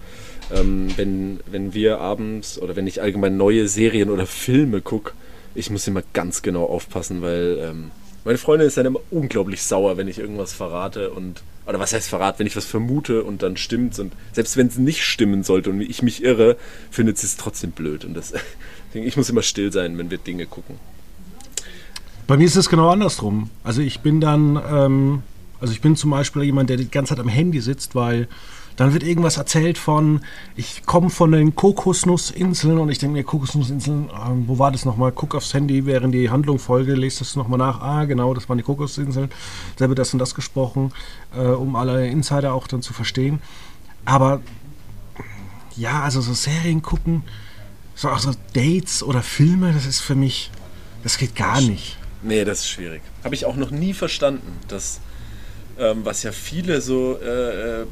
[0.54, 5.14] Ähm, wenn, wenn wir abends oder wenn ich allgemein neue Serien oder Filme gucke,
[5.56, 7.92] ich muss immer ganz genau aufpassen, weil ähm,
[8.24, 12.10] meine Freundin ist dann immer unglaublich sauer, wenn ich irgendwas verrate und oder was heißt
[12.10, 15.70] verrate, wenn ich was vermute und dann stimmt's und selbst wenn es nicht stimmen sollte
[15.70, 16.58] und ich mich irre,
[16.90, 18.34] findet sie es trotzdem blöd und das
[18.94, 20.76] ich muss immer still sein, wenn wir Dinge gucken.
[22.28, 23.50] Bei mir ist es genau andersrum.
[23.64, 25.24] Also ich bin dann, ähm,
[25.60, 28.28] also ich bin zum Beispiel jemand, der die ganze Zeit am Handy sitzt, weil
[28.76, 30.22] dann wird irgendwas erzählt von,
[30.56, 35.12] ich komme von den Kokosnussinseln und ich denke mir, Kokosnussinseln, äh, wo war das nochmal?
[35.12, 37.82] Guck aufs Handy, während die Handlung folge, lest das nochmal nach.
[37.82, 39.30] Ah, genau, das waren die Kokosinseln.
[39.78, 40.94] Da wird das und das gesprochen,
[41.36, 43.42] äh, um alle Insider auch dann zu verstehen.
[44.06, 44.42] Aber
[45.76, 47.24] ja, also so Serien gucken,
[47.96, 50.52] so auch so Dates oder Filme, das ist für mich,
[51.04, 51.98] das geht gar nicht.
[52.24, 53.02] Nee, das ist schwierig.
[53.24, 55.00] Habe ich auch noch nie verstanden, dass
[55.82, 57.86] ähm, was ja viele so äh, äh,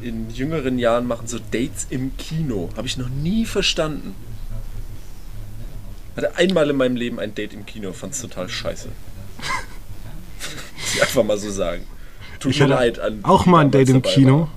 [0.00, 2.70] in jüngeren Jahren machen, so Dates im Kino.
[2.76, 4.14] Habe ich noch nie verstanden.
[6.16, 8.88] Hatte einmal in meinem Leben ein Date im Kino, fand's total scheiße.
[9.38, 11.84] Muss ich einfach mal so sagen.
[12.38, 13.20] Tut Ich mir leid an.
[13.24, 14.40] auch mal ein Date im Kino.
[14.40, 14.48] waren.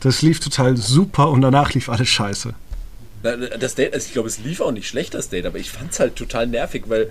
[0.00, 2.54] Das lief total super und danach lief alles scheiße.
[3.22, 5.92] Das Date, also ich glaube, es lief auch nicht schlecht, das Date, aber ich fand
[5.92, 7.10] es halt total nervig, weil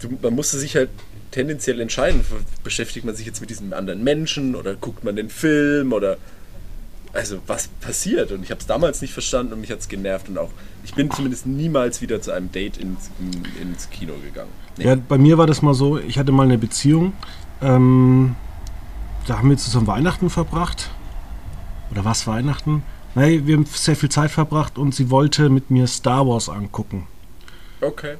[0.00, 0.88] du, man musste sich halt
[1.30, 2.24] tendenziell entscheiden,
[2.64, 6.16] beschäftigt man sich jetzt mit diesem anderen Menschen oder guckt man den Film oder
[7.12, 10.28] also was passiert und ich habe es damals nicht verstanden und mich hat es genervt
[10.28, 10.50] und auch
[10.84, 14.50] ich bin zumindest niemals wieder zu einem Date ins, in, ins Kino gegangen.
[14.76, 14.84] Nee.
[14.84, 17.12] Ja, bei mir war das mal so, ich hatte mal eine Beziehung.
[17.60, 18.36] Ähm,
[19.26, 20.90] da haben wir zusammen Weihnachten verbracht.
[21.90, 22.82] Oder was Weihnachten?
[23.14, 27.06] Nein, wir haben sehr viel Zeit verbracht und sie wollte mit mir Star Wars angucken.
[27.80, 28.16] Okay.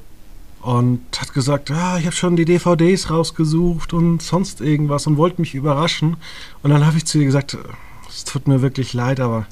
[0.61, 5.41] Und hat gesagt, ah, ich habe schon die DVDs rausgesucht und sonst irgendwas und wollte
[5.41, 6.17] mich überraschen.
[6.61, 7.57] Und dann habe ich zu ihr gesagt,
[8.07, 9.47] es tut mir wirklich leid, aber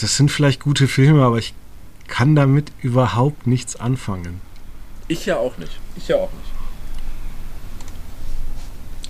[0.00, 1.54] das sind vielleicht gute Filme, aber ich
[2.08, 4.40] kann damit überhaupt nichts anfangen.
[5.08, 5.78] Ich ja auch nicht.
[5.96, 6.52] Ich ja auch nicht.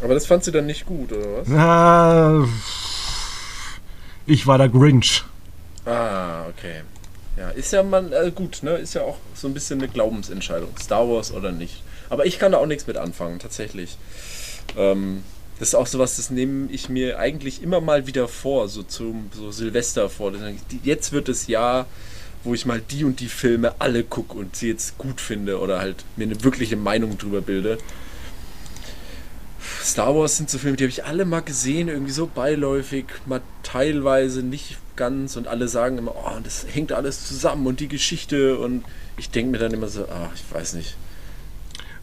[0.02, 1.50] Aber das fand sie dann nicht gut, oder was?
[1.50, 2.44] Ah,
[4.26, 5.24] ich war der Grinch.
[5.86, 6.82] Ah, okay.
[7.36, 8.76] Ja, ist ja man, äh, gut, ne?
[8.76, 10.76] Ist ja auch so ein bisschen eine Glaubensentscheidung.
[10.78, 11.82] Star Wars oder nicht.
[12.10, 13.96] Aber ich kann da auch nichts mit anfangen, tatsächlich.
[14.76, 15.22] Ähm,
[15.58, 19.30] das ist auch sowas, das nehme ich mir eigentlich immer mal wieder vor, so zum
[19.34, 20.32] so Silvester vor.
[20.82, 21.86] Jetzt wird das Jahr,
[22.44, 25.78] wo ich mal die und die Filme alle gucke und sie jetzt gut finde oder
[25.78, 27.78] halt mir eine wirkliche Meinung drüber bilde.
[29.82, 33.40] Star Wars sind so Filme, die habe ich alle mal gesehen, irgendwie so beiläufig, mal
[33.62, 38.58] teilweise nicht ganz und alle sagen immer, oh, das hängt alles zusammen und die Geschichte
[38.58, 38.84] und
[39.16, 40.96] ich denke mir dann immer so, ah, ich weiß nicht.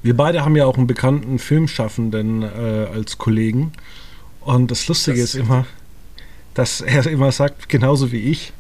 [0.01, 3.73] Wir beide haben ja auch einen bekannten Filmschaffenden äh, als Kollegen.
[4.41, 5.65] Und das Lustige Das- ist immer,
[6.53, 8.53] dass er immer sagt, genauso wie ich,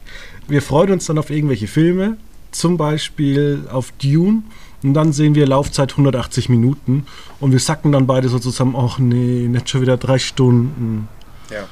[0.47, 2.17] wir freuen uns dann auf irgendwelche Filme,
[2.51, 4.43] zum Beispiel auf Dune.
[4.81, 7.05] Und dann sehen wir Laufzeit 180 Minuten
[7.39, 11.09] und wir sacken dann beide so zusammen, ach nee, nicht schon wieder drei Stunden.
[11.51, 11.67] Ja.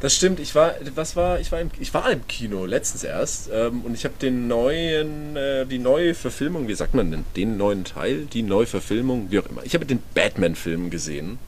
[0.00, 3.48] Das stimmt, ich war, was war, ich war im, ich war im Kino letztens erst
[3.52, 7.56] ähm, und ich habe den neuen, äh, die neue Verfilmung, wie sagt man denn, den
[7.56, 9.62] neuen Teil, die Neuverfilmung, wie auch immer.
[9.64, 11.38] Ich habe den Batman-Film gesehen.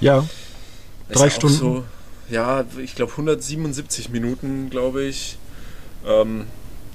[0.00, 0.24] Ja,
[1.08, 1.56] Ist Drei Stunden?
[1.56, 1.84] So,
[2.30, 5.36] ja, ich glaube 177 Minuten, glaube ich.
[6.06, 6.46] Ähm,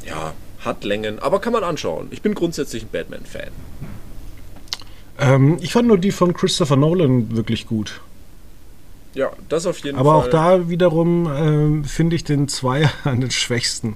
[0.05, 2.07] ja, hat Längen, aber kann man anschauen.
[2.11, 3.49] Ich bin grundsätzlich ein Batman-Fan.
[5.19, 8.01] ähm, ich fand nur die von Christopher Nolan wirklich gut.
[9.15, 10.27] Ja, das auf jeden Aber Fall.
[10.27, 13.95] auch da wiederum ähm, finde ich den Zweier an den schwächsten.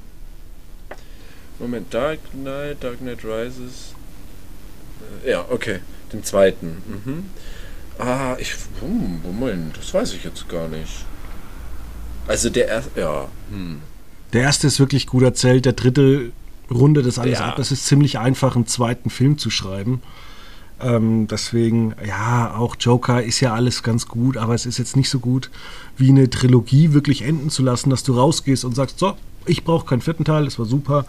[1.60, 3.94] Moment, Dark Knight, Dark Knight Rises.
[5.24, 5.80] Äh, Ja, okay.
[6.12, 6.78] Den zweiten.
[6.88, 7.26] Mhm.
[8.00, 8.54] Ah, ich.
[8.82, 11.06] Hm, Moment, das weiß ich jetzt gar nicht.
[12.28, 13.00] Also der erste.
[13.00, 13.28] Ja.
[13.52, 13.82] Hm.
[14.34, 16.32] Der erste ist wirklich gut erzählt, der dritte
[16.72, 17.46] rundet das alles Ja.
[17.50, 17.60] ab.
[17.60, 20.02] Es ist ziemlich einfach, einen zweiten Film zu schreiben.
[20.82, 25.10] Ähm, deswegen, ja, auch Joker ist ja alles ganz gut, aber es ist jetzt nicht
[25.10, 25.50] so gut,
[25.98, 29.86] wie eine Trilogie wirklich enden zu lassen, dass du rausgehst und sagst, so, ich brauche
[29.86, 31.06] keinen vierten Teil, das war super.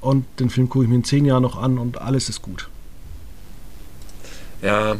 [0.00, 2.68] Und den Film gucke ich mir in zehn Jahren noch an und alles ist gut.
[4.60, 4.96] Ja.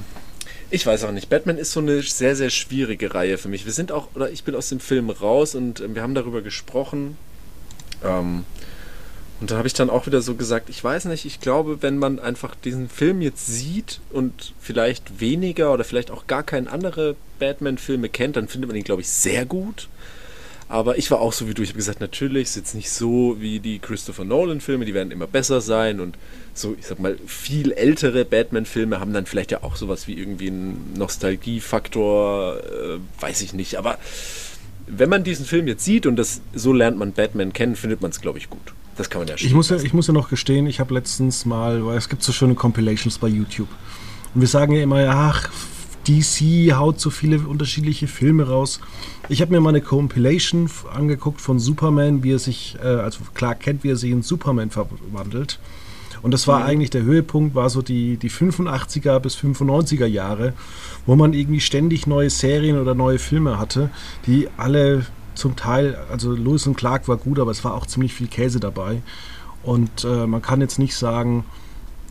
[0.70, 1.28] Ich weiß auch nicht.
[1.28, 3.66] Batman ist so eine sehr, sehr schwierige Reihe für mich.
[3.66, 6.40] Wir sind auch, oder ich bin aus dem Film raus und ähm, wir haben darüber
[6.40, 7.18] gesprochen.
[8.02, 8.44] Ähm,
[9.42, 11.98] und da habe ich dann auch wieder so gesagt, ich weiß nicht, ich glaube, wenn
[11.98, 17.16] man einfach diesen Film jetzt sieht und vielleicht weniger oder vielleicht auch gar keine andere
[17.40, 19.88] Batman-Filme kennt, dann findet man ihn, glaube ich, sehr gut.
[20.68, 21.62] Aber ich war auch so wie du.
[21.62, 25.26] Ich habe gesagt, natürlich ist jetzt nicht so wie die Christopher Nolan-Filme, die werden immer
[25.26, 25.98] besser sein.
[25.98, 26.16] Und
[26.54, 30.46] so, ich sag mal, viel ältere Batman-Filme haben dann vielleicht ja auch sowas wie irgendwie
[30.46, 33.74] einen Nostalgiefaktor, äh, weiß ich nicht.
[33.74, 33.98] Aber
[34.86, 38.12] wenn man diesen Film jetzt sieht und das so lernt man Batman kennen, findet man
[38.12, 38.72] es, glaube ich, gut.
[38.96, 41.46] Das kann man ja Ich muss ja, ich muss ja noch gestehen, ich habe letztens
[41.46, 43.68] mal, weil es gibt so schöne Compilations bei YouTube.
[44.34, 45.50] Und wir sagen ja immer, ach,
[46.06, 48.80] DC haut so viele unterschiedliche Filme raus.
[49.28, 53.54] Ich habe mir mal eine Compilation angeguckt von Superman, wie er sich, äh, also klar
[53.54, 55.58] kennt, wie er sich in Superman verwandelt.
[56.22, 60.52] Und das war eigentlich der Höhepunkt, war so die, die 85er bis 95er Jahre,
[61.04, 63.90] wo man irgendwie ständig neue Serien oder neue Filme hatte,
[64.26, 68.14] die alle zum Teil, also Lewis und Clark war gut, aber es war auch ziemlich
[68.14, 69.02] viel Käse dabei.
[69.62, 71.44] Und äh, man kann jetzt nicht sagen,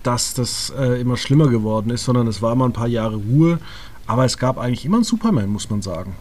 [0.04, 3.60] dass das äh, immer schlimmer geworden ist, sondern es war mal ein paar Jahre Ruhe.
[4.08, 6.16] Aber es gab eigentlich immer einen Superman, muss man sagen.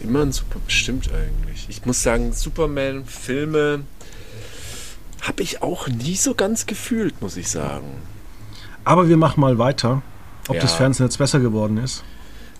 [0.00, 1.66] Immer ein super, stimmt eigentlich.
[1.68, 3.80] Ich muss sagen, Superman-Filme
[5.22, 7.86] habe ich auch nie so ganz gefühlt, muss ich sagen.
[8.84, 10.02] Aber wir machen mal weiter,
[10.48, 10.62] ob Ja.
[10.62, 12.04] das Fernsehen jetzt besser geworden ist.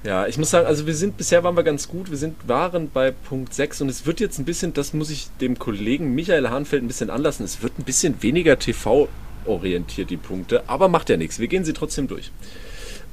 [0.07, 2.13] Ja, ich muss sagen, also wir sind, bisher waren wir ganz gut.
[2.13, 5.27] Wir sind, waren bei Punkt 6 und es wird jetzt ein bisschen, das muss ich
[5.41, 10.63] dem Kollegen Michael Hahnfeld ein bisschen anlassen, es wird ein bisschen weniger TV-orientiert, die Punkte,
[10.69, 11.41] aber macht ja nichts.
[11.41, 12.31] Wir gehen sie trotzdem durch.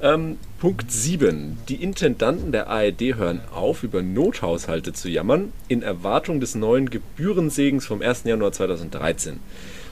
[0.02, 1.58] Ähm, Punkt 7.
[1.68, 7.88] Die Intendanten der ARD hören auf, über Nothaushalte zu jammern, in Erwartung des neuen Gebührensegens
[7.88, 8.26] vom 1.
[8.26, 9.40] Januar 2013.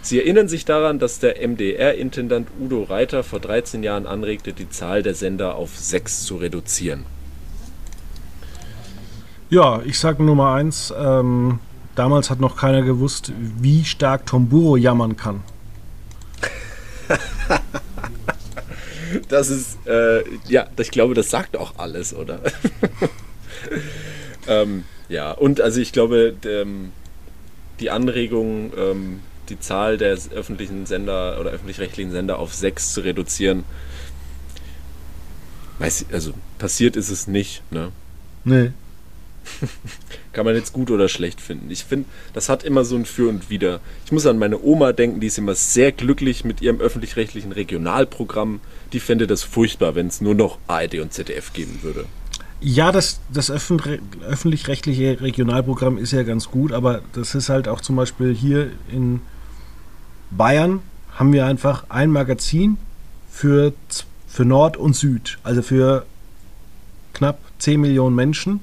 [0.04, 5.04] Sie erinnern sich daran, dass der MDR-Intendant Udo Reiter vor 13 Jahren anregte, die Zahl
[5.04, 7.06] der Sender auf sechs zu reduzieren.
[9.52, 10.94] Ja, ich sage Nummer eins.
[10.98, 11.60] Ähm,
[11.96, 15.44] damals hat noch keiner gewusst, wie stark Tomburo jammern kann.
[19.30, 22.40] das ist, äh, ja, ich glaube, das sagt auch alles, oder?
[24.48, 26.92] ähm, ja, und also ich glaube, ähm,
[27.80, 29.20] die Anregung, ähm,
[29.52, 33.64] die Zahl der öffentlichen Sender oder öffentlich-rechtlichen Sender auf sechs zu reduzieren.
[35.80, 37.92] Weiß, also passiert ist es nicht, ne?
[38.44, 38.72] Nee.
[40.34, 41.70] Kann man jetzt gut oder schlecht finden.
[41.70, 43.82] Ich finde, das hat immer so ein Für und Wider.
[44.06, 48.62] Ich muss an meine Oma denken, die ist immer sehr glücklich mit ihrem öffentlich-rechtlichen Regionalprogramm.
[48.94, 52.06] Die fände das furchtbar, wenn es nur noch ARD und ZDF geben würde.
[52.62, 57.96] Ja, das, das öffentlich-rechtliche Regionalprogramm ist ja ganz gut, aber das ist halt auch zum
[57.96, 59.22] Beispiel hier in
[60.32, 60.82] Bayern
[61.16, 62.78] haben wir einfach ein Magazin
[63.30, 63.74] für,
[64.28, 66.06] für Nord und Süd, also für
[67.14, 68.62] knapp 10 Millionen Menschen,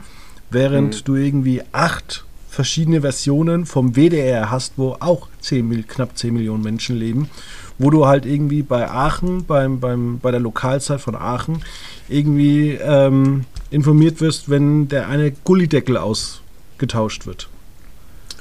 [0.51, 1.05] während mhm.
[1.05, 6.97] du irgendwie acht verschiedene Versionen vom WDR hast, wo auch 10, knapp 10 Millionen Menschen
[6.97, 7.31] leben,
[7.79, 11.63] wo du halt irgendwie bei Aachen, beim, beim, bei der Lokalzeit von Aachen,
[12.09, 17.49] irgendwie ähm, informiert wirst, wenn der eine Gullideckel ausgetauscht wird.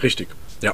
[0.02, 0.30] Richtig,
[0.62, 0.74] ja.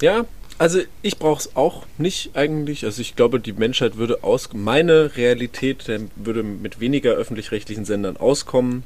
[0.00, 0.24] Ja,
[0.58, 2.84] also ich brauche es auch nicht eigentlich.
[2.84, 5.86] Also ich glaube, die Menschheit würde aus meine Realität
[6.16, 8.84] würde mit weniger öffentlich-rechtlichen Sendern auskommen.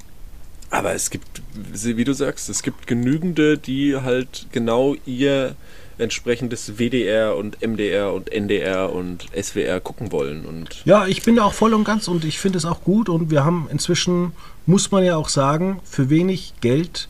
[0.70, 5.56] Aber es gibt, wie du sagst, es gibt genügende, die halt genau ihr
[5.96, 10.46] entsprechendes WDR und MDR und NDR und SWR gucken wollen.
[10.46, 13.08] Und ja, ich bin da auch voll und ganz und ich finde es auch gut.
[13.08, 14.32] Und wir haben inzwischen,
[14.66, 17.08] muss man ja auch sagen, für wenig Geld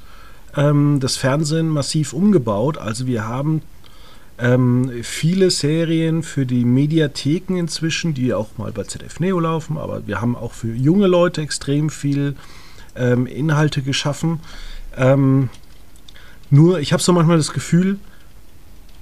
[0.56, 2.78] ähm, das Fernsehen massiv umgebaut.
[2.78, 3.62] Also wir haben
[4.38, 10.06] ähm, viele Serien für die Mediatheken inzwischen, die auch mal bei ZDF Neo laufen, aber
[10.06, 12.36] wir haben auch für junge Leute extrem viel
[12.94, 14.40] ähm, Inhalte geschaffen.
[14.96, 15.50] Ähm,
[16.50, 17.98] nur, ich habe so manchmal das Gefühl,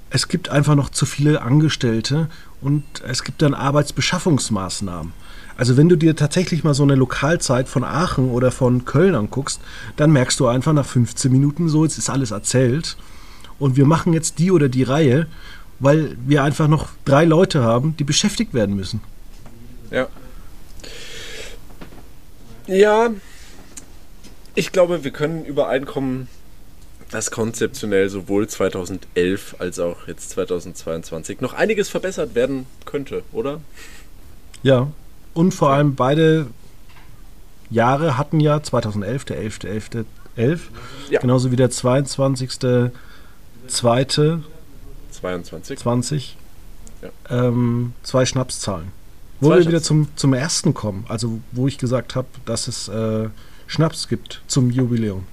[0.09, 2.29] es gibt einfach noch zu viele Angestellte
[2.61, 5.13] und es gibt dann Arbeitsbeschaffungsmaßnahmen.
[5.55, 9.59] Also wenn du dir tatsächlich mal so eine Lokalzeit von Aachen oder von Köln anguckst,
[9.97, 12.97] dann merkst du einfach nach 15 Minuten so, jetzt ist alles erzählt
[13.59, 15.27] und wir machen jetzt die oder die Reihe,
[15.79, 19.01] weil wir einfach noch drei Leute haben, die beschäftigt werden müssen.
[19.91, 20.07] Ja.
[22.67, 23.11] Ja,
[24.55, 26.27] ich glaube, wir können übereinkommen,
[27.11, 33.61] dass konzeptionell sowohl 2011 als auch jetzt 2022 noch einiges verbessert werden könnte, oder?
[34.63, 34.91] Ja,
[35.33, 36.47] und vor allem beide
[37.69, 40.05] Jahre hatten ja 2011, der 11.11.11,
[40.35, 40.69] 11,
[41.09, 41.19] ja.
[41.19, 42.51] genauso wie der 22
[43.67, 44.43] zweite
[45.11, 46.37] 22 20
[47.01, 47.09] ja.
[47.29, 48.91] ähm, zwei Schnapszahlen.
[49.39, 52.87] Wo zwei wir wieder zum, zum ersten kommen, also wo ich gesagt habe, dass es
[52.87, 53.29] äh,
[53.67, 55.25] Schnaps gibt zum Jubiläum.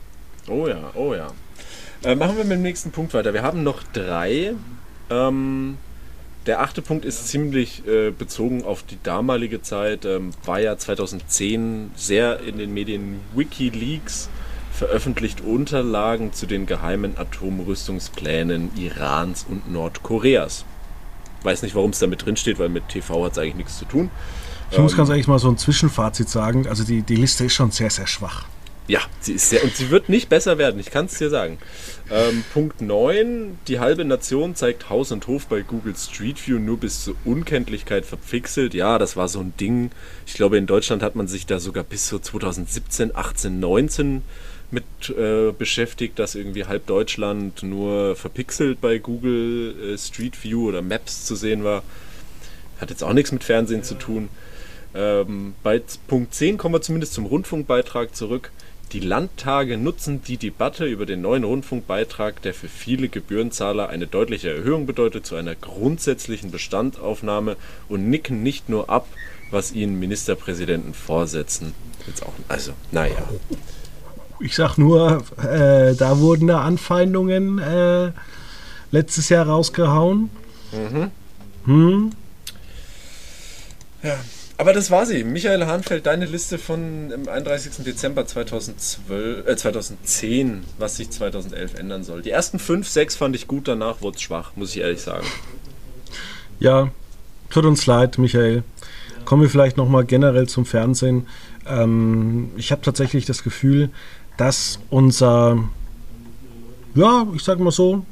[0.48, 1.28] Oh ja, oh ja.
[2.02, 3.32] Äh, machen wir mit dem nächsten Punkt weiter.
[3.32, 4.54] Wir haben noch drei.
[5.08, 5.78] Ähm,
[6.46, 10.04] der achte Punkt ist ziemlich äh, bezogen auf die damalige Zeit.
[10.04, 14.28] Ähm, war ja 2010 sehr in den Medien WikiLeaks
[14.74, 20.64] veröffentlicht Unterlagen zu den geheimen Atomrüstungsplänen Irans und Nordkoreas.
[21.42, 23.78] Weiß nicht, warum es da mit drin steht, weil mit TV hat es eigentlich nichts
[23.78, 24.10] zu tun.
[24.70, 26.66] Ich muss ähm, ganz ehrlich mal so ein Zwischenfazit sagen.
[26.66, 28.46] Also die, die Liste ist schon sehr, sehr schwach.
[28.86, 31.56] Ja, sie ist sehr, und sie wird nicht besser werden, ich kann es dir sagen.
[32.10, 33.58] Ähm, Punkt 9.
[33.66, 38.04] Die halbe Nation zeigt Haus und Hof bei Google Street View nur bis zur Unkenntlichkeit
[38.04, 38.74] verpixelt.
[38.74, 39.90] Ja, das war so ein Ding.
[40.26, 44.22] Ich glaube, in Deutschland hat man sich da sogar bis zu 2017, 18, 19
[44.70, 50.82] mit äh, beschäftigt, dass irgendwie halb Deutschland nur verpixelt bei Google äh, Street View oder
[50.82, 51.82] Maps zu sehen war.
[52.80, 54.28] Hat jetzt auch nichts mit Fernsehen zu tun.
[54.94, 58.50] Ähm, bei Punkt 10 kommen wir zumindest zum Rundfunkbeitrag zurück.
[58.92, 64.54] Die Landtage nutzen die Debatte über den neuen Rundfunkbeitrag, der für viele Gebührenzahler eine deutliche
[64.54, 67.56] Erhöhung bedeutet, zu einer grundsätzlichen Bestandaufnahme
[67.88, 69.08] und nicken nicht nur ab,
[69.50, 71.74] was ihnen Ministerpräsidenten vorsetzen.
[72.06, 73.16] Jetzt auch, also, naja.
[74.40, 78.12] Ich sag nur, äh, da wurden da Anfeindungen äh,
[78.90, 80.30] letztes Jahr rausgehauen.
[80.72, 81.10] Mhm.
[81.66, 82.10] Hm?
[84.02, 84.16] Ja,
[84.58, 85.24] Aber das war sie.
[85.24, 87.84] Michael Hahnfeld, deine Liste von im 31.
[87.84, 92.22] Dezember 2012, äh, 2010, was sich 2011 ändern soll.
[92.22, 95.26] Die ersten fünf, sechs fand ich gut, danach wurde es schwach, muss ich ehrlich sagen.
[96.60, 96.90] Ja,
[97.50, 98.62] tut uns leid, Michael.
[99.24, 101.26] Kommen wir vielleicht nochmal generell zum Fernsehen.
[101.66, 103.90] Ähm, ich habe tatsächlich das Gefühl,
[104.36, 105.58] dass unser,
[106.94, 108.04] ja, ich sag mal so,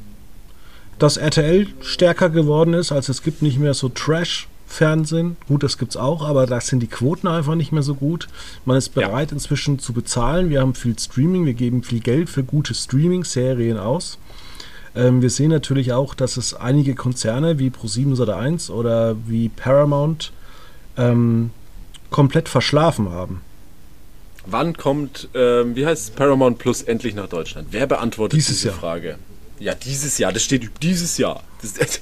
[0.98, 2.92] dass RTL stärker geworden ist.
[2.92, 5.36] Also es gibt nicht mehr so Trash Fernsehen.
[5.48, 8.28] Gut, das gibt es auch, aber da sind die Quoten einfach nicht mehr so gut.
[8.64, 9.34] Man ist bereit ja.
[9.34, 10.48] inzwischen zu bezahlen.
[10.48, 14.18] Wir haben viel Streaming, wir geben viel Geld für gute Streaming-Serien aus.
[14.94, 19.50] Ähm, wir sehen natürlich auch, dass es einige Konzerne wie Pro7 oder 1 oder wie
[19.50, 20.32] Paramount
[20.96, 21.50] ähm,
[22.10, 23.42] komplett verschlafen haben.
[24.46, 27.68] Wann kommt, ähm, wie heißt Paramount Plus endlich nach Deutschland?
[27.70, 28.76] Wer beantwortet dieses diese Jahr.
[28.76, 29.18] Frage?
[29.60, 31.44] Ja, dieses Jahr, das steht dieses Jahr.
[31.62, 31.74] Das,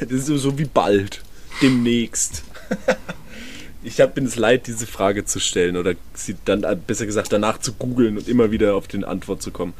[0.00, 1.22] das ist so wie bald
[1.62, 2.42] demnächst.
[3.84, 7.58] ich hab, bin es leid, diese Frage zu stellen oder sie dann besser gesagt danach
[7.58, 9.74] zu googeln und immer wieder auf den Antwort zu kommen.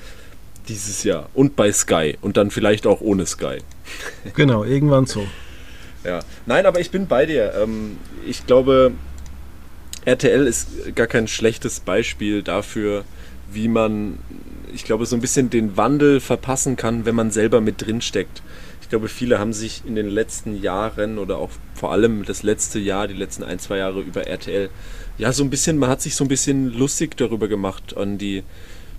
[0.69, 3.59] Dieses Jahr und bei Sky und dann vielleicht auch ohne Sky.
[4.35, 5.27] genau, irgendwann so.
[6.05, 7.55] Ja, nein, aber ich bin bei dir.
[7.55, 8.93] Ähm, ich glaube,
[10.05, 13.05] RTL ist gar kein schlechtes Beispiel dafür,
[13.53, 14.19] wie man,
[14.75, 18.43] ich glaube, so ein bisschen den Wandel verpassen kann, wenn man selber mit drin steckt.
[18.83, 22.79] Ich glaube, viele haben sich in den letzten Jahren oder auch vor allem das letzte
[22.79, 24.69] Jahr, die letzten ein, zwei Jahre über RTL,
[25.17, 28.43] ja, so ein bisschen, man hat sich so ein bisschen lustig darüber gemacht, an die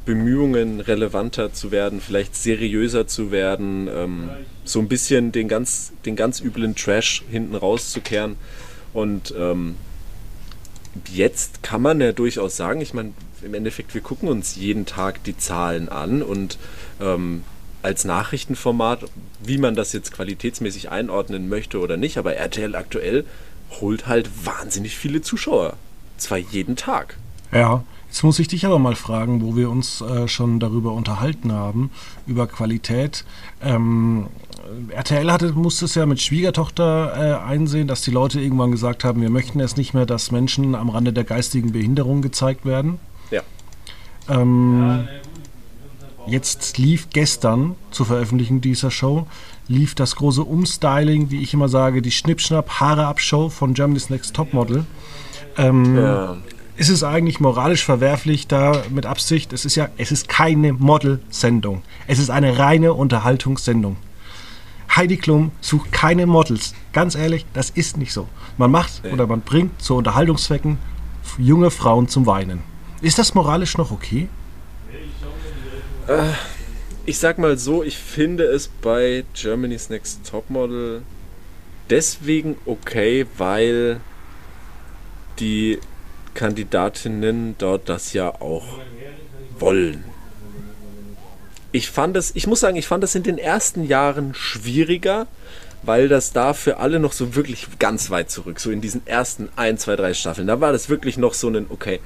[0.06, 4.30] Bemühungen, relevanter zu werden, vielleicht seriöser zu werden, ähm,
[4.64, 8.38] so ein bisschen den ganz, den ganz üblen Trash hinten rauszukehren.
[8.94, 9.76] Und ähm,
[11.12, 15.24] jetzt kann man ja durchaus sagen, ich meine, im Endeffekt, wir gucken uns jeden Tag
[15.24, 16.58] die Zahlen an und
[17.00, 17.44] ähm,
[17.84, 19.06] als Nachrichtenformat,
[19.44, 23.26] wie man das jetzt qualitätsmäßig einordnen möchte oder nicht, aber RTL aktuell
[23.80, 25.78] holt halt wahnsinnig viele Zuschauer.
[26.18, 27.18] Zwar jeden Tag.
[27.52, 27.84] Ja,
[28.16, 31.92] jetzt muss ich dich aber mal fragen, wo wir uns äh, schon darüber unterhalten haben,
[32.26, 33.26] über Qualität.
[33.62, 34.28] Ähm,
[34.88, 39.22] RTL hatte, musste es ja mit Schwiegertochter äh, einsehen, dass die Leute irgendwann gesagt haben,
[39.22, 43.00] wir möchten es nicht mehr, dass Menschen am Rande der geistigen Behinderung gezeigt werden.
[43.32, 43.42] Ja.
[44.30, 45.10] Ähm,
[46.28, 49.28] Jetzt lief gestern zur Veröffentlichung dieser Show
[49.68, 54.10] lief das große Umstyling, wie ich immer sage, die Schnippschnapp Haare ab Show von Germany's
[54.10, 54.86] Next Topmodel.
[55.58, 56.38] Ähm, ja.
[56.78, 59.54] Ist es eigentlich moralisch verwerflich, da mit Absicht?
[59.54, 61.84] Es ist ja, es ist keine Model-Sendung.
[62.08, 63.96] Es ist eine reine Unterhaltungssendung.
[64.94, 66.74] Heidi Klum sucht keine Models.
[66.92, 68.28] Ganz ehrlich, das ist nicht so.
[68.58, 70.78] Man macht oder man bringt zu Unterhaltungszwecken
[71.38, 72.62] junge Frauen zum Weinen.
[73.02, 74.28] Ist das moralisch noch okay?
[76.08, 76.24] Äh,
[77.06, 81.04] ich sag mal so, ich finde es bei Germany's Next Topmodel
[81.90, 84.00] deswegen okay, weil
[85.40, 85.80] die
[86.36, 88.66] Kandidatinnen dort das ja auch
[89.58, 90.04] wollen.
[91.72, 95.28] Ich fand es, ich muss sagen, ich fand es in den ersten Jahren schwieriger,
[95.82, 99.50] weil das da für alle noch so wirklich ganz weit zurück, so in diesen ersten
[99.56, 102.00] 1, 2, 3 Staffeln, da war das wirklich noch so ein, okay,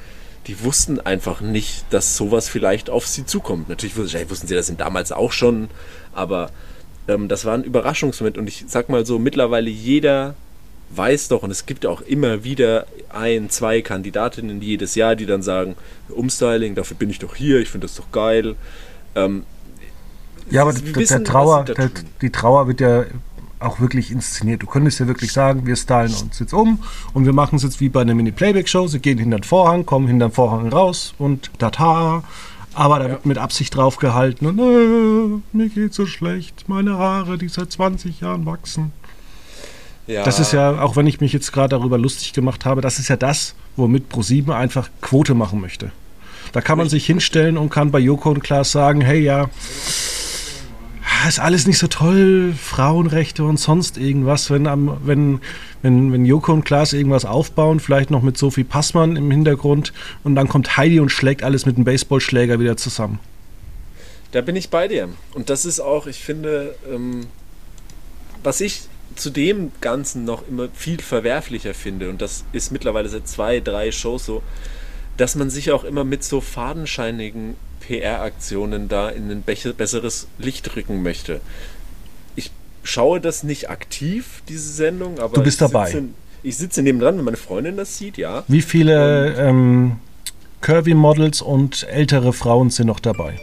[0.47, 3.69] die wussten einfach nicht, dass sowas vielleicht auf sie zukommt.
[3.69, 5.69] Natürlich wussten sie das damals auch schon,
[6.13, 6.49] aber
[7.07, 10.35] ähm, das war ein Überraschungsmoment und ich sag mal so, mittlerweile jeder
[10.91, 15.41] weiß doch, und es gibt auch immer wieder ein, zwei Kandidatinnen jedes Jahr, die dann
[15.41, 15.75] sagen,
[16.09, 18.55] Umstyling, dafür bin ich doch hier, ich finde das doch geil.
[19.15, 19.43] Ähm,
[20.49, 23.05] ja, aber der, wissen, der Trauer, der, die Trauer wird ja
[23.59, 24.63] auch wirklich inszeniert.
[24.63, 26.79] Du könntest ja wirklich sagen, wir stylen uns jetzt um
[27.13, 28.87] und wir machen es jetzt wie bei einer Mini-Playback-Show.
[28.87, 32.23] Sie gehen hinter den Vorhang, kommen hinter den Vorhang raus und tata.
[32.73, 33.27] Aber da wird ja.
[33.27, 36.69] mit Absicht draufgehalten und äh, mir geht so schlecht.
[36.69, 38.93] Meine Haare, die seit 20 Jahren wachsen.
[40.09, 40.23] Ja.
[40.23, 43.09] Das ist ja, auch wenn ich mich jetzt gerade darüber lustig gemacht habe, das ist
[43.09, 45.91] ja das, womit ProSieben einfach Quote machen möchte.
[46.51, 49.51] Da kann man sich hinstellen und kann bei Joko und Klaas sagen, hey ja,
[51.27, 54.65] ist alles nicht so toll, Frauenrechte und sonst irgendwas, wenn,
[55.05, 55.41] wenn,
[55.83, 59.93] wenn, wenn Joko und Klaas irgendwas aufbauen, vielleicht noch mit Sophie Passmann im Hintergrund
[60.23, 63.19] und dann kommt Heidi und schlägt alles mit einem Baseballschläger wieder zusammen.
[64.31, 65.07] Da bin ich bei dir.
[65.35, 67.27] Und das ist auch, ich finde, ähm,
[68.41, 73.27] was ich zu dem Ganzen noch immer viel verwerflicher finde, und das ist mittlerweile seit
[73.27, 74.41] zwei, drei Shows so,
[75.17, 81.01] dass man sich auch immer mit so fadenscheinigen PR-Aktionen da in ein besseres Licht rücken
[81.01, 81.41] möchte.
[82.35, 82.51] Ich
[82.83, 85.91] schaue das nicht aktiv, diese Sendung, aber du bist dabei.
[85.91, 86.05] Sitze,
[86.43, 88.43] ich sitze neben dran, wenn meine Freundin das sieht, ja.
[88.47, 89.97] Wie viele ähm,
[90.61, 93.39] Curvy-Models und ältere Frauen sind noch dabei?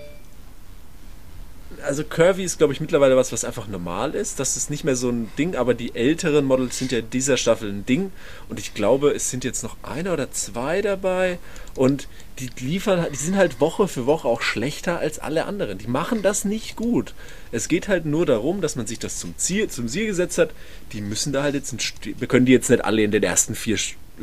[1.87, 4.39] Also Curvy ist, glaube ich, mittlerweile was, was einfach normal ist.
[4.41, 7.37] Das ist nicht mehr so ein Ding, aber die älteren Models sind ja in dieser
[7.37, 8.13] Staffel ein Ding.
[8.49, 11.39] Und ich glaube, es sind jetzt noch einer oder zwei dabei.
[11.75, 12.09] Und
[12.39, 15.79] die liefern, die sind halt Woche für Woche auch schlechter als alle anderen.
[15.79, 17.15] Die machen das nicht gut.
[17.53, 20.51] Es geht halt nur darum, dass man sich das zum Ziel, zum Ziel gesetzt hat.
[20.93, 21.79] Die müssen da halt jetzt, ein,
[22.19, 23.79] wir können die jetzt nicht alle in den ersten vier,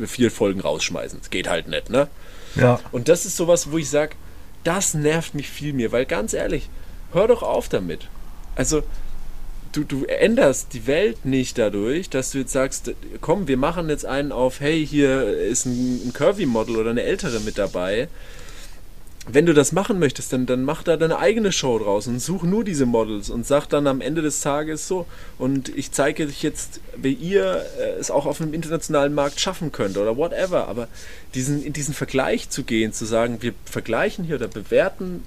[0.06, 1.18] vier Folgen rausschmeißen.
[1.22, 2.08] Es geht halt nicht, ne?
[2.54, 2.80] Ja.
[2.92, 4.14] Und das ist sowas, wo ich sage,
[4.62, 6.68] das nervt mich viel mehr, weil ganz ehrlich,
[7.14, 8.08] hör doch auf damit.
[8.56, 8.82] Also,
[9.72, 14.06] du, du änderst die Welt nicht dadurch, dass du jetzt sagst, komm, wir machen jetzt
[14.06, 18.08] einen auf, hey, hier ist ein, ein Curvy-Model oder eine ältere mit dabei.
[19.26, 22.42] Wenn du das machen möchtest, dann, dann mach da deine eigene Show draus und such
[22.42, 25.06] nur diese Models und sag dann am Ende des Tages so,
[25.38, 29.72] und ich zeige dich jetzt, wie ihr äh, es auch auf einem internationalen Markt schaffen
[29.72, 30.68] könnt oder whatever.
[30.68, 30.88] Aber
[31.34, 35.22] diesen, in diesen Vergleich zu gehen, zu sagen, wir vergleichen hier oder bewerten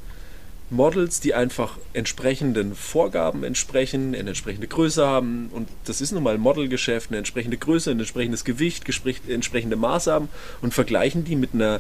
[0.70, 6.34] Models, die einfach entsprechenden Vorgaben entsprechen, eine entsprechende Größe haben und das ist nun mal
[6.34, 8.84] ein Modelgeschäft, eine entsprechende Größe, ein entsprechendes Gewicht,
[9.30, 10.28] entsprechende Maße haben
[10.62, 11.80] und vergleichen die mit einer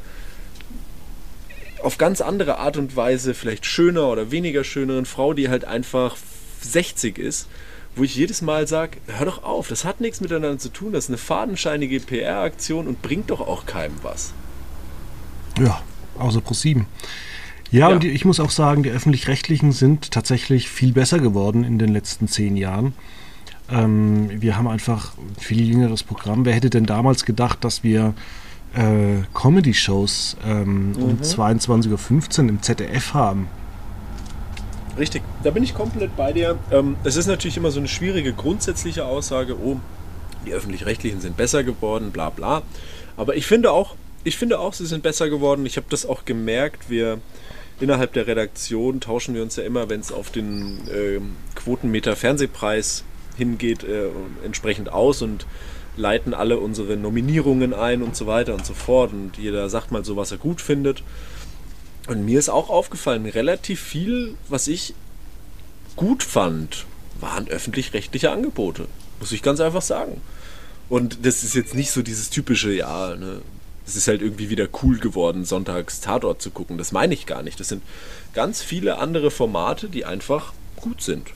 [1.83, 6.15] auf ganz andere Art und Weise vielleicht schöner oder weniger schöneren Frau, die halt einfach
[6.61, 7.47] 60 ist,
[7.95, 11.05] wo ich jedes Mal sage, hör doch auf, das hat nichts miteinander zu tun, das
[11.05, 14.33] ist eine fadenscheinige PR-Aktion und bringt doch auch keinem was.
[15.59, 15.81] Ja,
[16.17, 16.85] außer Pro 7.
[17.71, 21.77] Ja, ja, und ich muss auch sagen, die öffentlich-rechtlichen sind tatsächlich viel besser geworden in
[21.77, 22.93] den letzten zehn Jahren.
[23.69, 26.45] Ähm, wir haben einfach ein viel jüngeres Programm.
[26.45, 28.13] Wer hätte denn damals gedacht, dass wir
[28.73, 31.03] äh, Comedy-Shows ähm, mhm.
[31.03, 33.47] um 22.15 Uhr im ZDF haben?
[34.97, 36.57] Richtig, da bin ich komplett bei dir.
[36.71, 39.77] Ähm, es ist natürlich immer so eine schwierige grundsätzliche Aussage, oh,
[40.45, 42.63] die öffentlich-rechtlichen sind besser geworden, bla bla.
[43.17, 45.65] Aber ich finde auch, ich finde auch, sie sind besser geworden.
[45.65, 46.89] Ich habe das auch gemerkt.
[46.89, 47.19] Wir
[47.79, 51.19] innerhalb der Redaktion tauschen wir uns ja immer, wenn es auf den äh,
[51.55, 53.03] Quotenmeter Fernsehpreis
[53.37, 54.09] hingeht, äh,
[54.43, 55.45] entsprechend aus und
[55.95, 59.13] leiten alle unsere Nominierungen ein und so weiter und so fort.
[59.13, 61.03] Und jeder sagt mal so, was er gut findet.
[62.07, 64.93] Und mir ist auch aufgefallen, relativ viel, was ich
[65.95, 66.85] gut fand,
[67.19, 68.87] waren öffentlich-rechtliche Angebote.
[69.19, 70.21] Muss ich ganz einfach sagen.
[70.89, 73.41] Und das ist jetzt nicht so dieses typische, ja, ne,
[73.87, 76.77] es ist halt irgendwie wieder cool geworden, sonntags Tatort zu gucken.
[76.77, 77.59] Das meine ich gar nicht.
[77.59, 77.81] Das sind
[78.33, 81.29] ganz viele andere Formate, die einfach gut sind.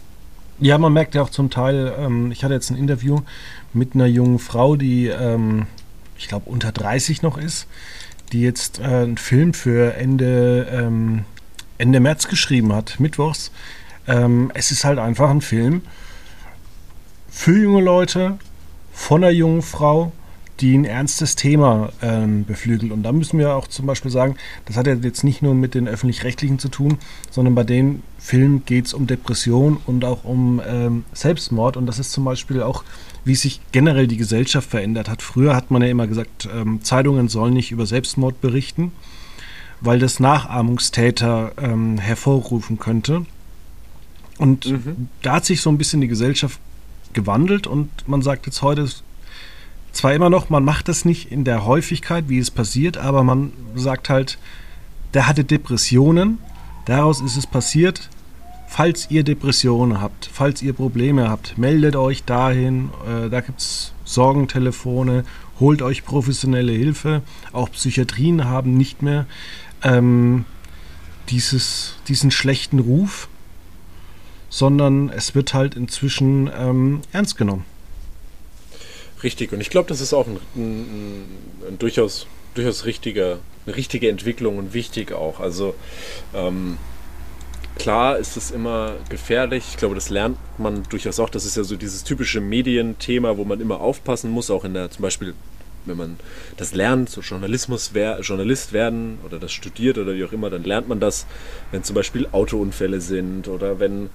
[0.60, 3.22] Ja, man merkt ja auch zum Teil, ähm, ich hatte jetzt ein Interview
[3.74, 5.66] mit einer jungen Frau, die, ähm,
[6.18, 7.68] ich glaube, unter 30 noch ist,
[8.34, 11.24] die jetzt äh, einen Film für Ende, ähm,
[11.78, 13.52] Ende März geschrieben hat, mittwochs.
[14.08, 15.82] Ähm, es ist halt einfach ein Film
[17.30, 18.38] für junge Leute,
[18.92, 20.12] von einer jungen Frau,
[20.62, 22.92] die ein ernstes Thema ähm, beflügelt.
[22.92, 24.36] Und da müssen wir auch zum Beispiel sagen,
[24.66, 27.00] das hat ja jetzt nicht nur mit den öffentlich-rechtlichen zu tun,
[27.32, 31.78] sondern bei den Filmen geht es um Depression und auch um ähm, Selbstmord.
[31.78, 32.84] Und das ist zum Beispiel auch,
[33.26, 35.24] wie sich generell die Gesellschaft verändert hat.
[35.24, 38.92] Früher hat man ja immer gesagt, ähm, Zeitungen sollen nicht über Selbstmord berichten,
[39.80, 43.26] weil das Nachahmungstäter ähm, hervorrufen könnte.
[44.38, 45.10] Und mhm.
[45.24, 46.60] da hat sich so ein bisschen die Gesellschaft
[47.14, 48.88] gewandelt und man sagt jetzt heute,
[49.92, 53.54] zwar immer noch, man macht das nicht in der Häufigkeit, wie es passiert, aber man
[53.76, 54.38] sagt halt,
[55.14, 56.40] der hatte Depressionen,
[56.86, 58.10] daraus ist es passiert.
[58.68, 62.90] Falls ihr Depressionen habt, falls ihr Probleme habt, meldet euch dahin.
[63.06, 65.26] Äh, da gibt es Sorgentelefone,
[65.60, 67.22] holt euch professionelle Hilfe.
[67.52, 69.26] Auch Psychiatrien haben nicht mehr
[69.84, 70.46] ähm,
[71.28, 73.28] dieses, diesen schlechten Ruf,
[74.50, 77.66] sondern es wird halt inzwischen ähm, ernst genommen.
[79.24, 81.26] Richtig, und ich glaube, das ist auch ein, ein,
[81.68, 85.40] ein, durchaus, durchaus richtiger, eine richtige Entwicklung und wichtig auch.
[85.40, 85.76] Also
[86.34, 86.78] ähm,
[87.76, 89.64] klar ist es immer gefährlich.
[89.70, 91.30] Ich glaube, das lernt man durchaus auch.
[91.30, 94.90] Das ist ja so dieses typische Medienthema, wo man immer aufpassen muss, auch in der
[94.90, 95.36] zum Beispiel
[95.86, 96.18] wenn man
[96.58, 100.64] das lernt, so Journalismus wer, Journalist werden oder das studiert oder wie auch immer, dann
[100.64, 101.26] lernt man das,
[101.72, 104.10] wenn zum Beispiel Autounfälle sind oder wenn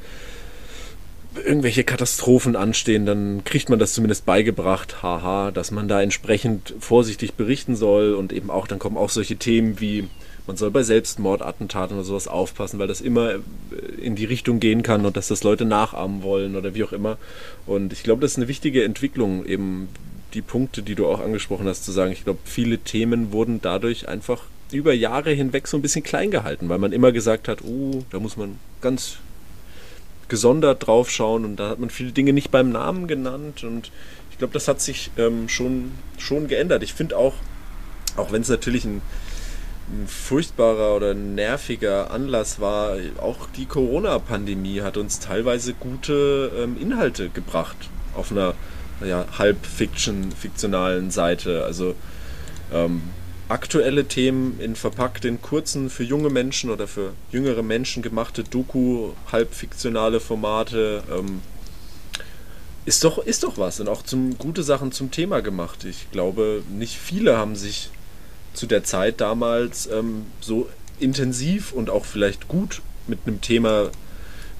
[1.45, 7.35] irgendwelche Katastrophen anstehen, dann kriegt man das zumindest beigebracht, haha, dass man da entsprechend vorsichtig
[7.35, 10.09] berichten soll und eben auch, dann kommen auch solche Themen wie,
[10.47, 13.39] man soll bei Selbstmordattentaten oder sowas aufpassen, weil das immer äh,
[14.01, 17.19] in die Richtung gehen kann und dass das Leute nachahmen wollen oder wie auch immer.
[17.67, 19.89] Und ich glaube, das ist eine wichtige Entwicklung, eben
[20.35, 24.09] die Punkte, die du auch angesprochen hast, zu sagen, ich glaube, viele Themen wurden dadurch
[24.09, 28.05] einfach über Jahre hinweg so ein bisschen klein gehalten, weil man immer gesagt hat, oh,
[28.11, 29.19] da muss man ganz
[30.29, 33.91] gesondert drauf schauen und da hat man viele Dinge nicht beim Namen genannt und
[34.31, 36.83] ich glaube, das hat sich ähm, schon, schon geändert.
[36.83, 37.35] Ich finde auch,
[38.17, 39.01] auch wenn es natürlich ein,
[39.89, 47.31] ein furchtbarer oder nerviger Anlass war, auch die Corona-Pandemie hat uns teilweise gute ähm, Inhalte
[47.31, 47.77] gebracht
[48.15, 48.55] auf einer
[49.05, 51.65] ja, halb Fiction, fiktionalen Seite.
[51.65, 51.95] Also
[52.75, 53.03] ähm,
[53.49, 59.11] aktuelle Themen in verpackt in kurzen für junge Menschen oder für jüngere Menschen gemachte Doku,
[59.31, 61.03] halb fiktionale Formate.
[61.11, 61.41] Ähm,
[62.85, 65.85] ist doch, ist doch was und auch zum, gute Sachen zum Thema gemacht.
[65.85, 67.91] Ich glaube, nicht viele haben sich
[68.55, 70.69] zu der Zeit damals ähm, so
[70.99, 73.91] intensiv und auch vielleicht gut mit einem Thema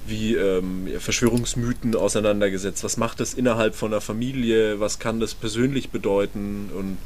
[0.05, 2.83] wie ähm, Verschwörungsmythen auseinandergesetzt.
[2.83, 4.79] Was macht das innerhalb von einer Familie?
[4.79, 6.69] Was kann das persönlich bedeuten?
[6.73, 6.97] Und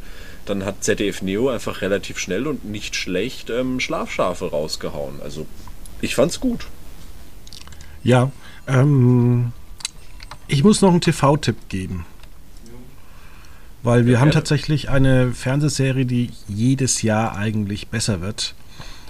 [0.45, 5.21] dann hat ZDF Neo einfach relativ schnell und nicht schlecht ähm, Schlafschafe rausgehauen.
[5.21, 5.45] Also
[6.01, 6.67] ich fand's gut.
[8.03, 8.31] Ja,
[8.67, 9.53] ähm,
[10.47, 12.05] ich muss noch einen TV-Tipp geben.
[13.83, 18.53] Weil wir ja, haben tatsächlich eine Fernsehserie, die jedes Jahr eigentlich besser wird.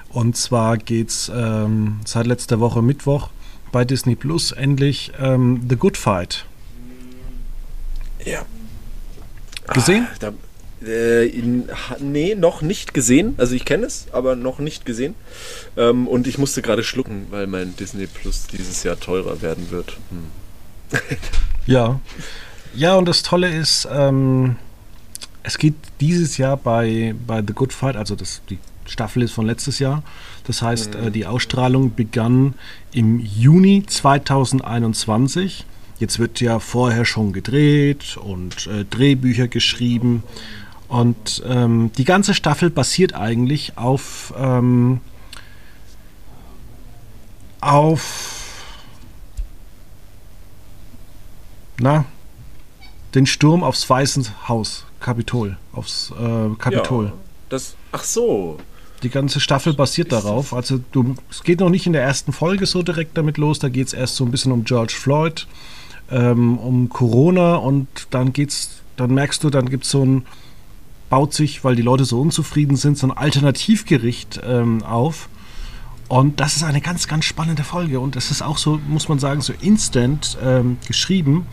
[0.10, 3.30] Und zwar geht's ähm, seit letzter Woche Mittwoch
[3.72, 6.46] bei Disney Plus endlich ähm, The Good Fight.
[8.26, 8.46] Ja.
[9.74, 10.08] Gesehen?
[10.10, 10.34] Ah, da,
[10.86, 11.70] äh, in,
[12.00, 13.36] nee, noch nicht gesehen.
[13.38, 15.16] Also ich kenne es, aber noch nicht gesehen.
[15.78, 19.98] Ähm, und ich musste gerade schlucken, weil mein Disney Plus dieses Jahr teurer werden wird.
[20.10, 21.00] Hm.
[21.66, 22.00] ja.
[22.74, 24.56] Ja, und das Tolle ist, ähm,
[25.44, 29.46] es geht dieses Jahr bei, bei The Good Fight, also das, die Staffel ist von
[29.46, 30.04] letztes Jahr.
[30.46, 31.08] Das heißt, mhm.
[31.08, 32.56] äh, die Ausstrahlung begann
[32.92, 35.66] im Juni 2021.
[36.00, 40.24] Jetzt wird ja vorher schon gedreht und äh, Drehbücher geschrieben.
[40.92, 45.00] Und ähm, die ganze Staffel basiert eigentlich auf, ähm,
[47.62, 48.66] auf
[51.80, 52.04] na,
[53.16, 57.06] den Sturm aufs Weiße Haus, Kapitol, aufs äh, Kapitol.
[57.06, 57.14] Ja,
[57.48, 58.58] das, ach so.
[59.02, 60.54] Die ganze Staffel basiert darauf.
[60.54, 63.60] Also du, es geht noch nicht in der ersten Folge so direkt damit los.
[63.60, 65.48] Da geht es erst so ein bisschen um George Floyd,
[66.12, 70.26] ähm, um Corona und dann geht's, dann merkst du, dann gibt es so ein
[71.12, 75.28] baut sich, weil die Leute so unzufrieden sind, so ein Alternativgericht ähm, auf.
[76.08, 78.00] Und das ist eine ganz, ganz spannende Folge.
[78.00, 81.46] Und das ist auch so, muss man sagen, so instant ähm, geschrieben.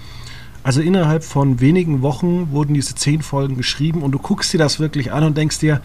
[0.63, 4.79] Also innerhalb von wenigen Wochen wurden diese zehn Folgen geschrieben und du guckst dir das
[4.79, 5.81] wirklich an und denkst dir,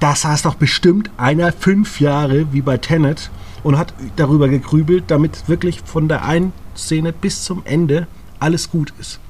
[0.00, 3.30] das heißt doch bestimmt einer fünf Jahre wie bei Tenet
[3.62, 8.06] und hat darüber gegrübelt, damit wirklich von der einen Szene bis zum Ende
[8.40, 9.20] alles gut ist.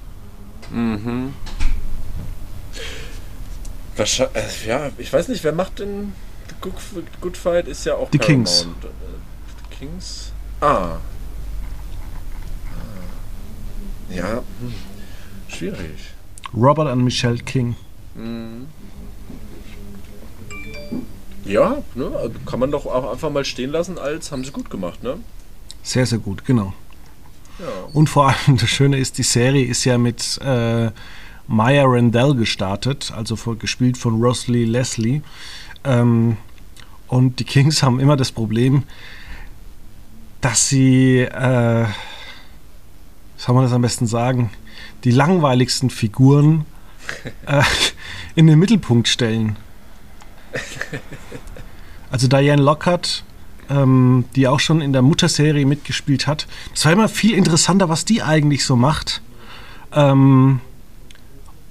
[0.72, 1.32] Mhm.
[3.96, 6.12] Wahrscheinlich, äh, ja, ich weiß nicht, wer macht denn
[6.60, 6.74] Good,
[7.20, 8.46] Good Fight ist ja auch Die Paramount.
[8.46, 8.66] Kings.
[9.70, 10.32] Die Kings?
[10.60, 10.66] Ah.
[10.66, 10.98] ah.
[14.08, 14.74] Ja, hm.
[15.48, 16.14] schwierig.
[16.54, 17.76] Robert und Michelle King.
[18.14, 18.68] Mhm.
[21.44, 24.70] Ja, ne, also kann man doch auch einfach mal stehen lassen, als haben sie gut
[24.70, 25.18] gemacht, ne?
[25.82, 26.72] Sehr, sehr gut, genau.
[27.58, 27.66] Ja.
[27.92, 30.90] Und vor allem das Schöne ist, die Serie ist ja mit äh,
[31.48, 35.22] Maya Randell gestartet, also von, gespielt von Rosalie Leslie.
[35.84, 36.36] Ähm,
[37.08, 38.84] und die Kings haben immer das Problem,
[40.40, 41.86] dass sie, äh,
[43.36, 44.50] soll man das am besten sagen,
[45.04, 46.64] die langweiligsten Figuren
[47.46, 47.62] äh,
[48.34, 49.56] in den Mittelpunkt stellen.
[52.10, 53.24] Also Diane Lockhart,
[53.70, 56.46] ähm, die auch schon in der Mutterserie mitgespielt hat.
[56.74, 59.22] Es war immer viel interessanter, was die eigentlich so macht.
[59.92, 60.60] Ähm,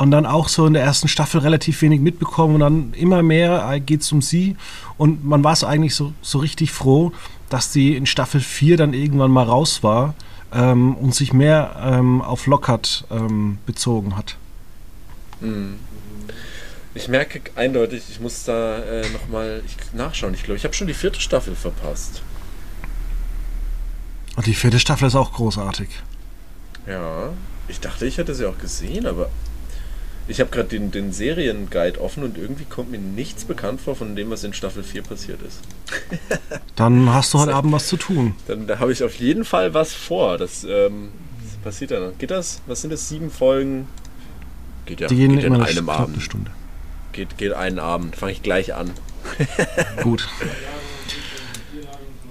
[0.01, 3.69] und dann auch so in der ersten Staffel relativ wenig mitbekommen und dann immer mehr
[3.69, 4.55] äh, geht es um sie
[4.97, 7.11] und man war es eigentlich so, so richtig froh,
[7.49, 10.15] dass sie in Staffel 4 dann irgendwann mal raus war
[10.51, 14.37] ähm, und sich mehr ähm, auf Lockhart ähm, bezogen hat.
[15.39, 15.75] Mhm.
[16.95, 19.61] Ich merke eindeutig, ich muss da äh, nochmal
[19.93, 20.33] nachschauen.
[20.33, 22.23] Ich glaube, ich habe schon die vierte Staffel verpasst.
[24.35, 25.89] Und die vierte Staffel ist auch großartig.
[26.87, 27.29] Ja,
[27.67, 29.29] ich dachte, ich hätte sie auch gesehen, aber
[30.27, 34.15] ich habe gerade den, den Serienguide offen und irgendwie kommt mir nichts bekannt vor von
[34.15, 35.59] dem, was in Staffel 4 passiert ist.
[36.75, 38.35] dann hast du heute Abend was zu tun.
[38.47, 40.37] Dann da habe ich auf jeden Fall was vor.
[40.37, 41.09] Das, ähm,
[41.43, 42.17] was passiert dann.
[42.17, 42.61] Geht das?
[42.67, 43.09] Was sind das?
[43.09, 43.87] Sieben Folgen?
[44.85, 46.15] Geht ja Die gehen geht in einem Abend.
[46.15, 46.51] Eine Stunde.
[47.13, 48.15] Geht, geht einen Abend.
[48.15, 48.91] Fange ich gleich an.
[50.03, 50.27] Gut.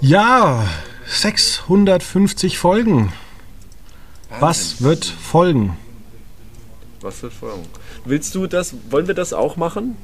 [0.00, 0.66] Ja,
[1.06, 3.12] 650 Folgen.
[4.28, 4.40] Wahnsinn.
[4.40, 5.76] Was wird folgen?
[7.00, 7.66] Was wird folgen?
[8.04, 9.96] Willst du das, wollen wir das auch machen?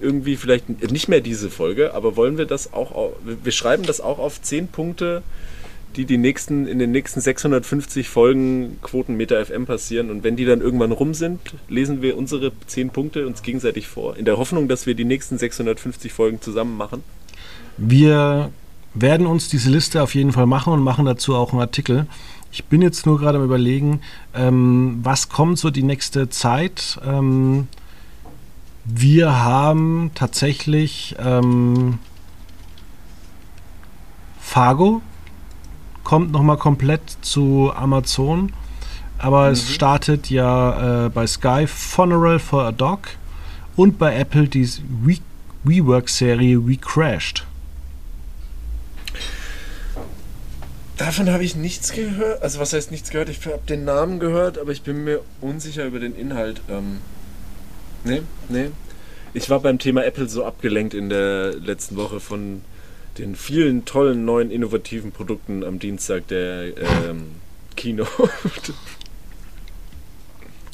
[0.00, 4.18] Irgendwie vielleicht nicht mehr diese Folge, aber wollen wir das auch, wir schreiben das auch
[4.18, 5.22] auf 10 Punkte,
[5.96, 10.10] die die nächsten, in den nächsten 650 Folgen Quotenmeter FM passieren.
[10.10, 14.16] Und wenn die dann irgendwann rum sind, lesen wir unsere 10 Punkte uns gegenseitig vor.
[14.16, 17.04] In der Hoffnung, dass wir die nächsten 650 Folgen zusammen machen.
[17.76, 18.50] Wir
[18.94, 22.06] werden uns diese Liste auf jeden Fall machen und machen dazu auch einen Artikel.
[22.54, 24.00] Ich bin jetzt nur gerade am Überlegen,
[24.32, 27.00] ähm, was kommt so die nächste Zeit.
[27.04, 27.66] Ähm,
[28.84, 31.98] wir haben tatsächlich ähm,
[34.38, 35.02] Fargo
[36.04, 38.52] kommt nochmal komplett zu Amazon,
[39.18, 39.54] aber mhm.
[39.54, 43.08] es startet ja äh, bei Sky Funeral for a Dog
[43.74, 44.70] und bei Apple die
[45.64, 47.46] WeWork-Serie We Crashed.
[51.04, 52.42] Davon habe ich nichts gehört.
[52.42, 53.28] Also was heißt nichts gehört?
[53.28, 56.62] Ich habe den Namen gehört, aber ich bin mir unsicher über den Inhalt.
[56.70, 57.02] Ähm,
[58.04, 58.70] nee, nee.
[59.34, 62.62] Ich war beim Thema Apple so abgelenkt in der letzten Woche von
[63.18, 67.32] den vielen tollen neuen innovativen Produkten am Dienstag der ähm,
[67.76, 68.06] Kino.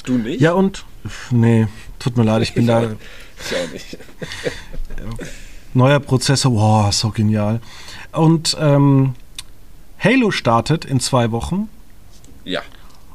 [0.05, 0.39] du nicht?
[0.39, 0.85] Ja und?
[1.29, 1.67] Nee,
[1.99, 2.83] tut mir leid, ich bin da.
[2.83, 3.97] Ich auch nicht.
[5.73, 7.59] Neuer Prozessor, wow, so genial.
[8.13, 9.15] Und ähm,
[10.03, 11.69] Halo startet in zwei Wochen.
[12.43, 12.61] Ja.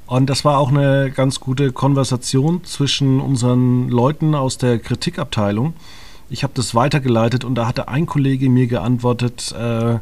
[0.07, 5.74] Und das war auch eine ganz gute Konversation zwischen unseren Leuten aus der Kritikabteilung.
[6.30, 9.99] Ich habe das weitergeleitet und da hatte ein Kollege mir geantwortet, äh,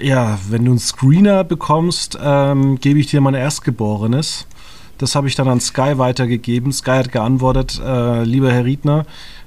[0.00, 4.46] ja, wenn du einen Screener bekommst, ähm, gebe ich dir mein Erstgeborenes.
[4.98, 6.72] Das habe ich dann an Sky weitergegeben.
[6.72, 9.06] Sky hat geantwortet, äh, lieber Herr Riedner,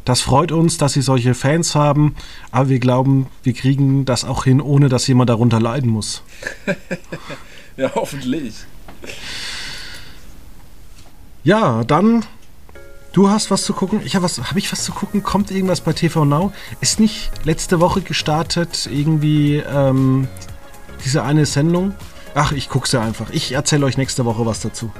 [0.09, 2.15] das freut uns, dass Sie solche Fans haben,
[2.49, 6.23] aber wir glauben, wir kriegen das auch hin, ohne dass jemand darunter leiden muss.
[7.77, 8.55] ja, hoffentlich.
[11.43, 12.25] Ja, dann.
[13.11, 14.01] Du hast was zu gucken.
[14.03, 14.39] Ich habe was.
[14.39, 15.21] Habe ich was zu gucken?
[15.21, 16.53] Kommt irgendwas bei TV Now?
[16.81, 20.27] Ist nicht letzte Woche gestartet irgendwie ähm,
[21.05, 21.93] diese eine Sendung?
[22.33, 23.29] Ach, ich gucke sie einfach.
[23.29, 24.91] Ich erzähle euch nächste Woche was dazu.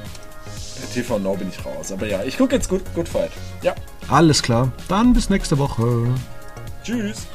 [0.90, 1.92] TV Now bin ich raus.
[1.92, 3.32] Aber ja, ich gucke jetzt gut, Good Fight.
[3.62, 3.76] Ja.
[4.08, 4.72] Alles klar.
[4.88, 6.08] Dann bis nächste Woche.
[6.84, 7.28] Tschüss.